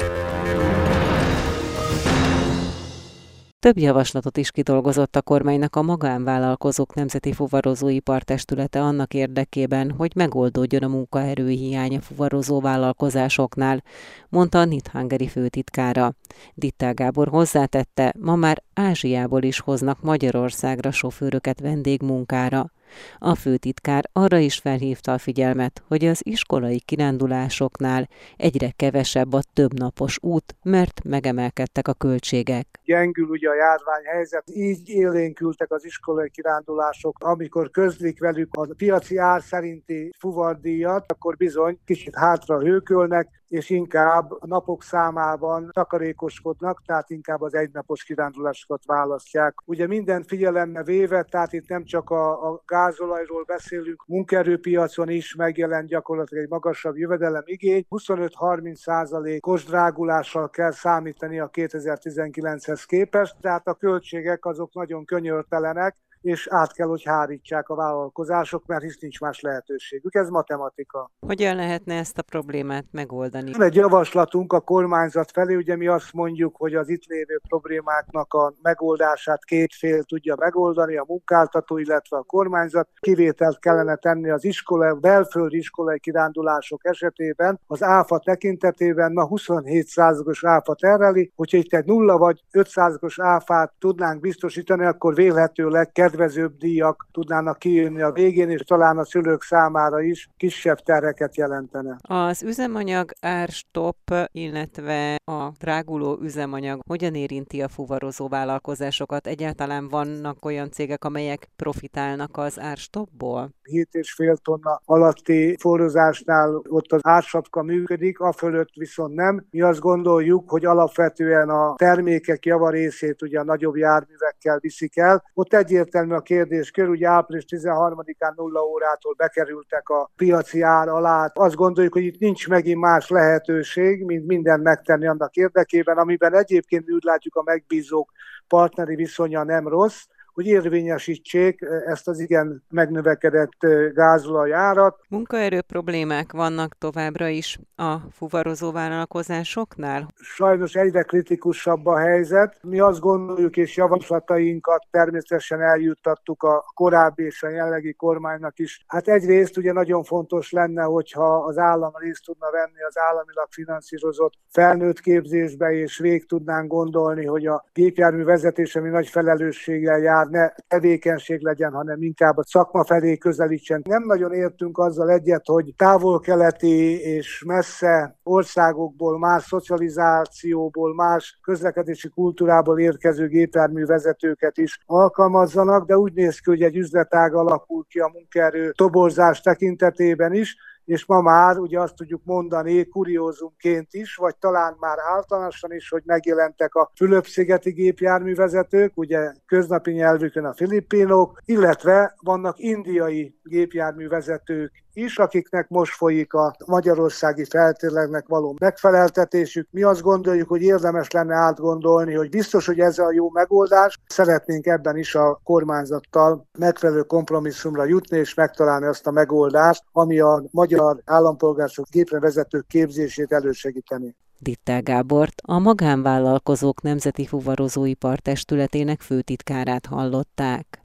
Több 3.58 3.78
javaslatot 3.78 4.36
is 4.36 4.50
kidolgozott 4.50 5.16
a 5.16 5.22
kormánynak 5.22 5.76
a 5.76 5.82
magánvállalkozók 5.82 6.94
Nemzeti 6.94 7.32
Fuvarozóipartestülete 7.32 8.82
annak 8.82 9.14
érdekében, 9.14 9.90
hogy 9.90 10.12
megoldódjon 10.14 10.82
a 10.82 10.88
munkaerőhiány 10.88 11.96
a 11.96 12.00
fuvarozó 12.00 12.60
vállalkozásoknál, 12.60 13.82
mondta 14.28 14.58
a 14.58 14.64
NIT 14.64 14.90
főtitkára. 15.30 16.14
Dittá 16.54 16.90
Gábor 16.90 17.28
hozzátette, 17.28 18.14
ma 18.18 18.36
már 18.36 18.62
Ázsiából 18.74 19.42
is 19.42 19.60
hoznak 19.60 20.02
Magyarországra 20.02 20.90
sofőröket 20.90 21.60
vendégmunkára. 21.60 22.70
A 23.18 23.34
főtitkár 23.34 24.04
arra 24.12 24.38
is 24.38 24.58
felhívta 24.58 25.12
a 25.12 25.18
figyelmet, 25.18 25.82
hogy 25.88 26.04
az 26.04 26.20
iskolai 26.22 26.80
kirándulásoknál 26.80 28.08
egyre 28.36 28.70
kevesebb 28.76 29.32
a 29.32 29.40
többnapos 29.52 30.18
út, 30.22 30.56
mert 30.62 31.00
megemelkedtek 31.04 31.88
a 31.88 31.92
költségek. 31.92 32.66
Gyengül 32.84 33.28
ugye 33.28 33.48
a 33.48 33.54
járványhelyzet, 33.54 34.50
így 34.50 34.88
élénkültek 34.88 35.72
az 35.72 35.84
iskolai 35.84 36.30
kirándulások, 36.30 37.16
amikor 37.18 37.70
közlik 37.70 38.20
velük 38.20 38.48
a 38.54 38.68
piaci 38.76 39.16
ár 39.16 39.42
szerinti 39.42 40.10
fuvardíjat, 40.18 41.12
akkor 41.12 41.36
bizony 41.36 41.78
kicsit 41.84 42.16
hátra 42.16 42.58
hőkölnek, 42.58 43.28
és 43.48 43.70
inkább 43.70 44.30
a 44.30 44.46
napok 44.46 44.82
számában 44.82 45.70
takarékoskodnak, 45.72 46.82
tehát 46.86 47.10
inkább 47.10 47.40
az 47.40 47.54
egynapos 47.54 48.04
kirándulásokat 48.04 48.84
választják. 48.86 49.54
Ugye 49.64 49.86
minden 49.86 50.22
figyelembe 50.22 50.82
véve, 50.82 51.22
tehát 51.22 51.52
itt 51.52 51.68
nem 51.68 51.84
csak 51.84 52.10
a, 52.10 52.52
a 52.52 52.62
gázolajról 52.76 53.44
beszélünk, 53.44 54.04
munkerőpiacon 54.06 55.08
is 55.08 55.34
megjelent 55.34 55.88
gyakorlatilag 55.88 56.44
egy 56.44 56.50
magasabb 56.50 56.96
jövedelem 56.96 57.42
igény. 57.44 57.86
25-30 57.90 58.74
százalékos 58.74 59.64
drágulással 59.64 60.50
kell 60.50 60.70
számítani 60.70 61.40
a 61.40 61.50
2019-hez 61.50 62.82
képest, 62.86 63.34
tehát 63.40 63.66
a 63.66 63.74
költségek 63.74 64.44
azok 64.44 64.74
nagyon 64.74 65.04
könyörtelenek, 65.04 65.96
és 66.26 66.48
át 66.50 66.72
kell, 66.72 66.86
hogy 66.86 67.02
hárítsák 67.04 67.68
a 67.68 67.74
vállalkozások, 67.74 68.66
mert 68.66 68.82
hisz 68.82 68.98
nincs 68.98 69.20
más 69.20 69.40
lehetőségük. 69.40 70.14
Ez 70.14 70.28
matematika. 70.28 71.10
Hogyan 71.26 71.56
lehetne 71.56 71.94
ezt 71.94 72.18
a 72.18 72.22
problémát 72.22 72.84
megoldani? 72.90 73.52
Van 73.52 73.62
egy 73.62 73.74
javaslatunk 73.74 74.52
a 74.52 74.60
kormányzat 74.60 75.30
felé, 75.30 75.54
ugye 75.54 75.76
mi 75.76 75.86
azt 75.86 76.12
mondjuk, 76.12 76.56
hogy 76.56 76.74
az 76.74 76.88
itt 76.88 77.04
lévő 77.04 77.40
problémáknak 77.48 78.34
a 78.34 78.54
megoldását 78.62 79.44
két 79.44 79.74
fél 79.74 80.02
tudja 80.02 80.34
megoldani, 80.38 80.96
a 80.96 81.04
munkáltató, 81.08 81.78
illetve 81.78 82.16
a 82.16 82.22
kormányzat. 82.22 82.88
Kivételt 83.00 83.58
kellene 83.58 83.96
tenni 83.96 84.30
az 84.30 84.44
iskola, 84.44 84.94
belföldi 84.94 85.56
iskolai 85.56 85.98
kirándulások 85.98 86.86
esetében. 86.86 87.60
Az 87.66 87.82
áfa 87.82 88.18
tekintetében 88.18 89.12
ma 89.12 89.28
27%-os 89.30 90.44
áfa 90.44 90.74
tereli, 90.74 91.32
hogyha 91.34 91.56
itt 91.56 91.74
egy 91.74 91.84
nulla 91.84 92.18
vagy 92.18 92.42
5%-os 92.52 93.20
áfát 93.20 93.72
tudnánk 93.78 94.20
biztosítani, 94.20 94.84
akkor 94.84 95.14
vélhetőleg 95.14 95.92
kedvezőbb 96.16 96.56
díjak 96.58 97.06
tudnának 97.12 97.58
kijönni 97.58 98.02
a 98.02 98.12
végén, 98.12 98.50
és 98.50 98.60
talán 98.60 98.98
a 98.98 99.04
szülők 99.04 99.42
számára 99.42 100.00
is 100.00 100.28
kisebb 100.36 100.78
terheket 100.78 101.36
jelentene. 101.36 101.96
Az 102.02 102.42
üzemanyag 102.42 103.10
árstop, 103.20 103.96
illetve 104.32 105.14
a 105.24 105.50
dráguló 105.58 106.18
üzemanyag 106.22 106.80
hogyan 106.86 107.14
érinti 107.14 107.62
a 107.62 107.68
fuvarozó 107.68 108.28
vállalkozásokat? 108.28 109.26
Egyáltalán 109.26 109.88
vannak 109.88 110.44
olyan 110.44 110.70
cégek, 110.70 111.04
amelyek 111.04 111.48
profitálnak 111.56 112.36
az 112.36 112.60
árstopból? 112.60 113.50
7,5 113.62 114.36
tonna 114.36 114.80
alatti 114.84 115.56
forrózásnál 115.60 116.62
ott 116.68 116.92
az 116.92 117.00
ársapka 117.02 117.62
működik, 117.62 118.20
a 118.20 118.32
fölött 118.32 118.74
viszont 118.74 119.14
nem. 119.14 119.46
Mi 119.50 119.60
azt 119.60 119.80
gondoljuk, 119.80 120.50
hogy 120.50 120.64
alapvetően 120.64 121.48
a 121.48 121.74
termékek 121.74 122.44
javarészét 122.46 123.22
ugye 123.22 123.40
a 123.40 123.44
nagyobb 123.44 123.76
járművekkel 123.76 124.58
viszik 124.58 124.96
el. 124.96 125.24
Ott 125.34 125.54
egyértelmű 125.54 126.05
a 126.14 126.20
kérdés 126.20 126.70
kör, 126.70 126.88
ugye 126.88 127.08
április 127.08 127.44
13-án 127.48 128.34
0 128.36 128.60
órától 128.60 129.14
bekerültek 129.16 129.88
a 129.88 130.10
piaci 130.16 130.62
ár 130.62 130.88
alá. 130.88 131.30
Azt 131.34 131.54
gondoljuk, 131.54 131.92
hogy 131.92 132.04
itt 132.04 132.18
nincs 132.18 132.48
megint 132.48 132.80
más 132.80 133.08
lehetőség, 133.08 134.04
mint 134.04 134.26
minden 134.26 134.60
megtenni 134.60 135.06
annak 135.06 135.34
érdekében, 135.34 135.98
amiben 135.98 136.34
egyébként 136.34 136.90
úgy 136.90 137.04
látjuk 137.04 137.34
a 137.34 137.42
megbízók 137.42 138.12
partneri 138.48 138.94
viszonya 138.94 139.44
nem 139.44 139.68
rossz, 139.68 140.04
hogy 140.36 140.46
érvényesítsék 140.46 141.60
ezt 141.86 142.08
az 142.08 142.18
igen 142.18 142.62
megnövekedett 142.70 143.66
gázolajárat. 143.94 144.98
Munkaerő 145.08 145.60
problémák 145.60 146.32
vannak 146.32 146.78
továbbra 146.78 147.28
is 147.28 147.58
a 147.76 147.96
fuvarozó 148.12 148.72
vállalkozásoknál? 148.72 150.12
Sajnos 150.14 150.74
egyre 150.74 151.02
kritikusabb 151.02 151.86
a 151.86 151.98
helyzet. 151.98 152.58
Mi 152.62 152.80
azt 152.80 153.00
gondoljuk, 153.00 153.56
és 153.56 153.76
javaslatainkat 153.76 154.82
természetesen 154.90 155.60
eljuttattuk 155.60 156.42
a 156.42 156.64
korábbi 156.74 157.24
és 157.24 157.42
a 157.42 157.48
jellegi 157.48 157.92
kormánynak 157.92 158.58
is. 158.58 158.84
Hát 158.86 159.08
egyrészt 159.08 159.56
ugye 159.56 159.72
nagyon 159.72 160.04
fontos 160.04 160.50
lenne, 160.50 160.82
hogyha 160.82 161.36
az 161.36 161.58
állam 161.58 161.92
részt 161.94 162.24
tudna 162.24 162.50
venni 162.50 162.82
az 162.88 162.98
államilag 162.98 163.46
finanszírozott 163.50 164.32
felnőtt 164.48 165.00
képzésbe, 165.00 165.72
és 165.72 165.98
vég 165.98 166.26
tudnánk 166.26 166.68
gondolni, 166.68 167.26
hogy 167.26 167.46
a 167.46 167.64
gépjármű 167.72 168.24
vezetése 168.24 168.80
mi 168.80 168.88
nagy 168.88 169.08
felelősséggel 169.08 169.98
jár 169.98 170.24
ne 170.30 170.48
tevékenység 170.68 171.42
legyen, 171.42 171.72
hanem 171.72 172.02
inkább 172.02 172.36
a 172.36 172.44
szakma 172.44 172.84
felé 172.84 173.16
közelítsen. 173.16 173.82
Nem 173.84 174.02
nagyon 174.02 174.32
értünk 174.32 174.78
azzal 174.78 175.10
egyet, 175.10 175.46
hogy 175.46 175.74
távol-keleti 175.76 177.00
és 177.00 177.44
messze 177.46 178.18
országokból, 178.22 179.18
más 179.18 179.44
szocializációból, 179.44 180.94
más 180.94 181.38
közlekedési 181.42 182.08
kultúrából 182.08 182.80
érkező 182.80 183.28
gépjárművezetőket 183.28 184.58
is 184.58 184.80
alkalmazzanak, 184.86 185.86
de 185.86 185.98
úgy 185.98 186.12
néz 186.12 186.38
ki, 186.38 186.50
hogy 186.50 186.62
egy 186.62 186.76
üzletág 186.76 187.34
alakul 187.34 187.84
ki 187.88 187.98
a 187.98 188.10
munkaerő 188.12 188.70
toborzás 188.70 189.40
tekintetében 189.40 190.32
is, 190.32 190.56
és 190.86 191.06
ma 191.06 191.20
már 191.20 191.58
ugye 191.58 191.80
azt 191.80 191.94
tudjuk 191.94 192.20
mondani 192.24 192.88
kuriózumként 192.88 193.88
is, 193.90 194.16
vagy 194.16 194.36
talán 194.36 194.76
már 194.80 194.98
általánosan 194.98 195.72
is, 195.72 195.88
hogy 195.88 196.02
megjelentek 196.04 196.74
a 196.74 196.90
Fülöp-szigeti 196.96 197.70
gépjárművezetők, 197.70 198.92
ugye 198.94 199.32
köznapi 199.46 199.92
nyelvükön 199.92 200.44
a 200.44 200.54
filippinok, 200.54 201.40
illetve 201.44 202.14
vannak 202.20 202.58
indiai 202.58 203.38
gépjárművezetők 203.42 204.85
is, 204.96 205.18
akiknek 205.18 205.68
most 205.68 205.94
folyik 205.94 206.32
a 206.32 206.54
magyarországi 206.66 207.44
feltételeknek 207.44 208.26
való 208.26 208.56
megfeleltetésük. 208.60 209.68
Mi 209.70 209.82
azt 209.82 210.02
gondoljuk, 210.02 210.48
hogy 210.48 210.62
érdemes 210.62 211.10
lenne 211.10 211.34
átgondolni, 211.34 212.14
hogy 212.14 212.28
biztos, 212.28 212.66
hogy 212.66 212.78
ez 212.78 212.98
a 212.98 213.12
jó 213.12 213.30
megoldás. 213.30 213.98
Szeretnénk 214.06 214.66
ebben 214.66 214.96
is 214.96 215.14
a 215.14 215.40
kormányzattal 215.44 216.46
megfelelő 216.58 217.02
kompromisszumra 217.02 217.84
jutni, 217.84 218.18
és 218.18 218.34
megtalálni 218.34 218.86
azt 218.86 219.06
a 219.06 219.10
megoldást, 219.10 219.82
ami 219.92 220.20
a 220.20 220.42
magyar 220.50 221.00
állampolgárok 221.04 221.86
géprevezetők 221.90 222.66
képzését 222.66 223.32
elősegíteni. 223.32 224.16
Dittel 224.38 224.82
Gábort, 224.82 225.40
a 225.44 225.58
Magánvállalkozók 225.58 226.82
Nemzeti 226.82 227.26
Fuvarozóipar 227.26 228.18
Testületének 228.18 229.00
főtitkárát 229.00 229.86
hallották. 229.86 230.82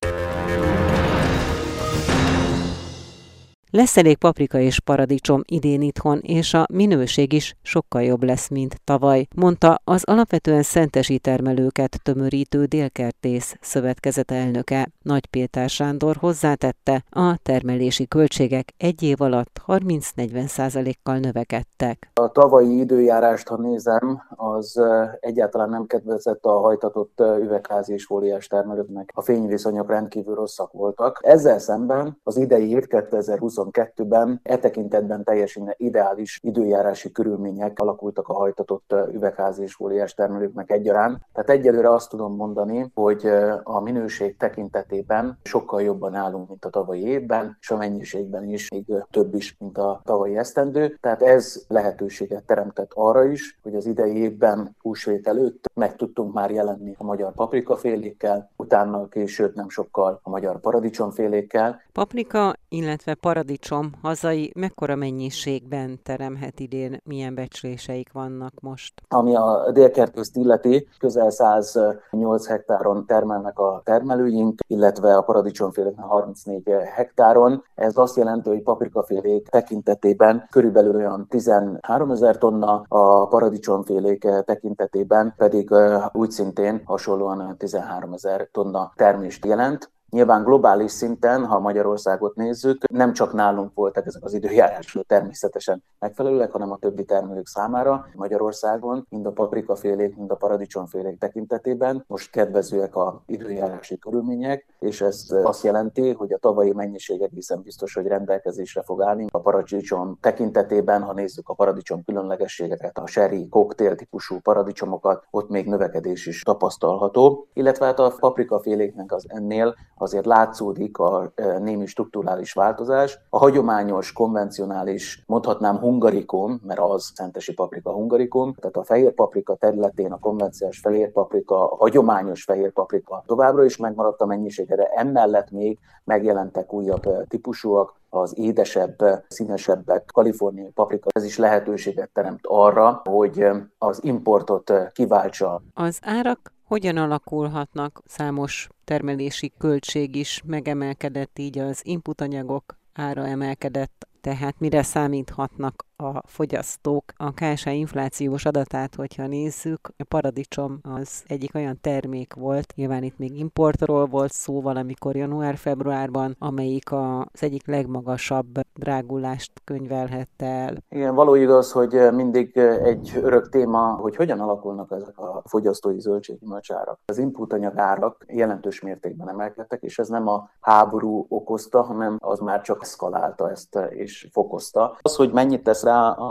Lesz 3.74 3.98
elég 3.98 4.18
paprika 4.18 4.60
és 4.60 4.80
paradicsom 4.80 5.42
idén 5.46 5.82
itthon, 5.82 6.20
és 6.22 6.54
a 6.54 6.66
minőség 6.74 7.34
is 7.34 7.56
sokkal 7.62 8.04
jobb 8.04 8.24
lesz, 8.24 8.50
mint 8.50 8.82
tavaly, 8.84 9.28
mondta 9.36 9.80
az 9.84 10.04
alapvetően 10.04 10.64
szentesi 10.64 11.20
termelőket 11.20 12.00
tömörítő 12.04 12.66
Délkertész 12.66 13.56
szövetkezet 13.62 14.32
elnöke. 14.32 14.90
Nagy 15.02 15.26
Péter 15.26 15.70
Sándor 15.70 16.16
hozzátette, 16.16 17.04
a 17.10 17.38
termelési 17.44 18.08
költségek 18.08 18.74
egy 18.78 19.04
év 19.04 19.22
alatt 19.22 19.62
30-40 19.68 20.46
százalékkal 20.46 21.18
növekedtek. 21.18 22.12
A 22.14 22.32
tavalyi 22.32 22.80
időjárást, 22.80 23.48
ha 23.48 23.58
nézem, 23.58 24.22
az 24.36 24.82
egyáltalán 25.20 25.70
nem 25.70 25.86
kedvezett 25.86 26.46
a 26.46 26.60
hajtatott 26.60 27.20
üvegházi 27.20 27.94
és 27.94 28.06
fóliás 28.06 28.48
termelőknek. 28.48 29.12
A 29.14 29.22
fényviszonyok 29.22 29.90
rendkívül 29.90 30.36
rosszak 30.36 30.72
voltak. 30.72 31.20
Ezzel 31.22 31.60
szemben 31.60 32.20
az 32.24 32.38
idei 32.38 32.70
év 32.70 32.88
2020 32.88 33.60
2022-ben 33.72 34.40
e 34.44 34.58
tekintetben 34.58 35.24
teljesen 35.24 35.74
ideális 35.78 36.40
időjárási 36.44 37.12
körülmények 37.12 37.80
alakultak 37.80 38.28
a 38.28 38.34
hajtatott 38.34 38.96
üvegházi 39.12 39.62
és 39.62 39.74
fóliás 39.74 40.14
termelőknek 40.14 40.72
egyaránt. 40.72 41.20
Tehát 41.34 41.50
egyelőre 41.50 41.90
azt 41.90 42.10
tudom 42.10 42.36
mondani, 42.36 42.92
hogy 42.94 43.26
a 43.64 43.80
minőség 43.80 44.38
tekintetében 44.38 45.38
sokkal 45.44 45.82
jobban 45.82 46.14
állunk, 46.14 46.50
mint 46.50 46.66
a 46.66 46.70
tavalyi 46.70 47.06
évben, 47.06 47.58
és 47.62 47.72
a 47.72 47.78
mennyiségben 47.78 48.50
is 48.50 48.70
még 48.70 48.86
több 49.12 49.36
is, 49.36 49.56
mint 49.60 49.78
a 49.78 50.02
tavalyi 50.04 50.38
esztendő. 50.38 50.98
Tehát 51.02 51.22
ez 51.22 51.66
lehetőséget 51.68 52.44
teremtett 52.44 52.92
arra 52.94 53.26
is, 53.26 53.60
hogy 53.64 53.76
az 53.76 53.86
idei 53.86 54.18
évben 54.18 54.76
húsvét 54.82 55.28
előtt 55.28 55.66
meg 55.74 55.96
tudtunk 55.96 56.34
már 56.34 56.52
jelenni 56.52 56.96
a 56.98 57.04
magyar 57.04 57.34
paprikafélékkel, 57.34 58.52
utána 58.56 59.08
később 59.08 59.56
nem 59.56 59.70
sokkal 59.70 60.20
a 60.24 60.30
magyar 60.30 60.60
paradicsomfélékkel. 60.60 61.82
Paprika, 61.92 62.54
illetve 62.70 63.14
paradicsom 63.14 63.51
paradicsom 63.52 63.92
hazai 64.02 64.52
mekkora 64.56 64.96
mennyiségben 64.96 66.00
teremhet 66.04 66.60
idén, 66.60 67.02
milyen 67.04 67.36
becsléseik 67.36 68.12
vannak 68.12 68.54
most? 68.62 69.02
Ami 69.08 69.36
a 69.36 69.72
délkertőzt 69.72 70.36
illeti, 70.36 70.88
közel 71.00 71.30
108 71.30 72.48
hektáron 72.48 73.06
termelnek 73.06 73.60
a 73.60 73.82
termelőink, 73.86 74.60
illetve 74.68 75.16
a 75.16 75.22
paradicsomfélék 75.22 75.98
34 75.98 76.64
hektáron. 76.96 77.64
Ez 77.76 77.98
azt 77.98 78.18
jelenti, 78.18 78.50
hogy 78.50 78.64
paprikafélék 78.64 79.48
tekintetében 79.48 80.48
körülbelül 80.52 80.96
olyan 80.96 81.28
13 81.30 82.12
ezer 82.12 82.38
tonna, 82.38 82.84
a 82.88 83.28
paradicsomfélék 83.28 84.28
tekintetében 84.46 85.34
pedig 85.38 85.74
úgy 86.12 86.32
szintén 86.32 86.82
hasonlóan 86.86 87.56
13 87.58 88.14
ezer 88.14 88.50
tonna 88.52 88.92
termést 88.96 89.46
jelent. 89.46 89.92
Nyilván 90.12 90.44
globális 90.44 90.92
szinten, 90.92 91.46
ha 91.46 91.60
Magyarországot 91.60 92.36
nézzük, 92.36 92.92
nem 92.92 93.14
csak 93.14 93.34
nálunk 93.34 93.74
voltak 93.74 94.06
ezek 94.06 94.24
az 94.24 94.34
időjárások 94.34 95.06
természetesen 95.06 95.84
megfelelőek, 96.00 96.52
hanem 96.52 96.72
a 96.72 96.78
többi 96.78 97.06
termelők 97.06 97.48
számára 97.48 98.06
Magyarországon, 98.16 99.06
mind 99.10 99.26
a 99.26 99.32
paprikafélék, 99.32 100.18
mind 100.18 100.32
a 100.32 100.36
paradicsomfélék 100.36 101.20
tekintetében 101.20 102.04
most 102.08 102.32
kedvezőek 102.32 102.96
a 102.96 103.24
időjárási 103.26 103.98
körülmények, 103.98 104.66
és 104.80 105.02
ez 105.02 105.26
azt 105.44 105.64
jelenti, 105.64 106.14
hogy 106.14 106.34
a 106.34 106.38
tavalyi 106.38 106.74
mennyiség 106.74 107.22
egészen 107.22 107.62
biztos, 107.62 107.94
hogy 107.94 108.06
rendelkezésre 108.08 108.82
fog 108.82 109.02
állni. 109.02 109.26
A 109.32 109.40
paradicsom 109.40 110.18
tekintetében, 110.22 111.02
ha 111.02 111.14
nézzük 111.14 111.50
a 111.50 111.54
paradicsom 111.54 112.04
különlegességeket, 112.04 112.98
a 112.98 113.08
sherry, 113.08 113.50
cocktail 113.50 113.96
típusú 113.96 114.40
paradicsomokat, 114.40 115.28
ott 115.30 115.50
még 115.50 115.68
növekedés 115.68 116.26
is 116.26 116.42
tapasztalható, 116.42 117.48
illetve 117.54 117.86
hát 117.86 118.00
a 118.00 118.14
paprikaféléknek 118.20 119.12
az 119.12 119.26
ennél 119.28 119.76
azért 120.02 120.26
látszódik 120.26 120.98
a 120.98 121.32
némi 121.60 121.86
strukturális 121.86 122.54
változás. 122.54 123.20
A 123.30 123.38
hagyományos, 123.38 124.14
konvencionális, 124.14 125.24
mondhatnám 125.28 125.78
hungarikum, 125.78 126.60
mert 126.64 126.80
az 126.80 127.12
szentesi 127.16 127.54
paprika 127.54 127.92
hungarikum, 127.92 128.54
tehát 128.54 128.76
a 128.76 128.84
fehér 128.84 129.14
paprika 129.14 129.56
területén 129.56 130.12
a 130.12 130.20
konvencionális 130.20 130.80
fehér 130.80 131.12
paprika, 131.12 131.72
a 131.72 131.76
hagyományos 131.76 132.44
fehér 132.44 132.72
paprika 132.72 133.24
továbbra 133.26 133.64
is 133.64 133.78
megmaradt 133.78 134.22
a 134.22 134.26
mennyisége, 134.26 134.76
de 134.76 134.86
emellett 134.86 135.52
még 135.52 135.80
megjelentek 136.04 136.74
újabb 136.74 137.28
típusúak, 137.28 138.00
az 138.14 138.38
édesebb, 138.38 138.96
színesebbek, 139.28 140.10
kaliforniai 140.14 140.72
paprika, 140.72 141.10
ez 141.14 141.24
is 141.24 141.38
lehetőséget 141.38 142.10
teremt 142.14 142.40
arra, 142.42 143.02
hogy 143.10 143.46
az 143.78 144.04
importot 144.04 144.74
kiváltsa. 144.94 145.62
Az 145.74 146.00
árak 146.02 146.54
hogyan 146.72 146.98
alakulhatnak 146.98 148.02
számos 148.06 148.70
termelési 148.84 149.52
költség 149.58 150.16
is 150.16 150.42
megemelkedett, 150.46 151.40
így 151.40 151.60
az 151.60 151.82
inputanyagok 151.84 152.78
ára 152.94 153.28
emelkedett, 153.28 154.08
tehát 154.22 154.60
mire 154.60 154.84
számíthatnak 154.84 155.86
a 156.02 156.22
fogyasztók. 156.26 157.04
A 157.18 157.32
KSH 157.32 157.74
inflációs 157.74 158.46
adatát, 158.46 158.96
hogyha 158.96 159.28
nézzük, 159.28 159.94
a 159.98 160.04
paradicsom 160.08 160.80
az 160.84 161.24
egyik 161.28 161.56
olyan 161.56 161.78
termék 161.82 162.34
volt, 162.34 162.74
nyilván 162.76 163.04
itt 163.04 163.18
még 163.18 163.40
importról 163.40 164.06
volt 164.06 164.32
szó 164.32 164.62
valamikor 164.62 165.16
január-februárban, 165.16 166.36
amelyik 166.40 166.92
az 166.92 167.44
egyik 167.44 167.68
legmagasabb 167.68 168.60
drágulást 168.74 169.52
könyvelhette 169.64 170.46
el. 170.46 170.76
Igen, 170.90 171.16
való 171.16 171.36
igaz, 171.36 171.72
hogy 171.72 172.14
mindig 172.14 172.58
egy 172.58 173.20
örök 173.22 173.50
téma, 173.50 173.94
hogy 173.94 174.16
hogyan 174.16 174.40
alakulnak 174.40 174.92
ezek 174.92 175.18
a 175.18 175.42
fogyasztói 175.46 176.00
zöldséggyümölcsárak. 176.00 177.00
Az 177.06 177.18
inputanyag 177.18 177.78
árak 177.78 178.26
jelentős 178.28 178.82
mértékben 178.82 179.30
emelkedtek, 179.30 179.82
és 179.82 180.00
ez 180.00 180.08
nem 180.08 180.28
a 180.28 180.50
háború 180.60 181.26
okozta, 181.30 181.82
hanem 181.82 182.18
az 182.20 182.40
már 182.40 182.62
csak 182.62 182.80
eszkalálta 182.82 183.50
ezt 183.50 183.80
és 183.90 184.28
fokozta. 184.32 184.98
Az, 185.02 185.16
hogy 185.16 185.32
mennyit 185.32 185.64
tesz 185.64 185.84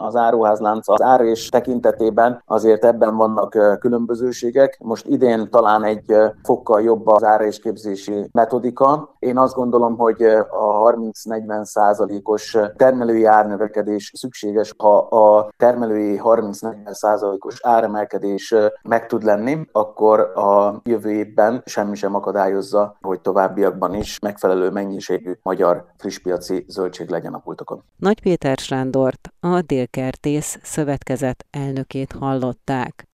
az 0.05 0.16
áruházlánc 0.16 0.88
az 0.88 1.03
ár 1.03 1.20
és 1.20 1.49
tekintetében 1.49 2.42
azért 2.46 2.85
ebben 2.85 3.16
vannak 3.16 3.79
különbözőségek. 3.79 4.79
Most 4.83 5.07
idén 5.07 5.51
talán 5.51 5.85
egy 5.85 6.14
fokkal 6.42 6.83
jobb 6.83 7.07
az 7.07 7.25
árésképzési 7.25 8.29
metodika. 8.33 9.14
Én 9.18 9.38
azt 9.38 9.55
gondolom, 9.55 9.96
hogy 9.96 10.23
a 10.51 10.92
30-40 10.92 11.64
százalékos 11.64 12.57
termelői 12.77 13.25
árnövekedés 13.25 14.12
szükséges, 14.14 14.75
ha 14.79 14.96
a 14.99 15.51
termelői 15.57 16.20
30-40 16.25 16.92
százalékos 16.92 17.59
áremelkedés 17.62 18.55
meg 18.83 19.07
tud 19.07 19.23
lenni, 19.23 19.66
akkor 19.73 20.20
a 20.20 20.81
jövő 20.85 21.11
évben 21.11 21.62
semmi 21.64 21.94
sem 21.94 22.14
akadályozza, 22.14 22.96
hogy 23.01 23.20
továbbiakban 23.20 23.94
is 23.94 24.18
megfelelő 24.18 24.70
mennyiségű 24.70 25.33
magyar 25.42 25.85
frisspiaci 25.96 26.64
zöldség 26.68 27.09
legyen 27.09 27.35
a 27.35 27.38
pultokon. 27.38 27.83
Nagy 27.96 28.20
Péter 28.20 28.59
Sándort, 28.59 29.29
a 29.52 29.62
Délkertész 29.62 30.58
szövetkezet 30.62 31.46
elnökét 31.50 32.12
hallották. 32.12 33.10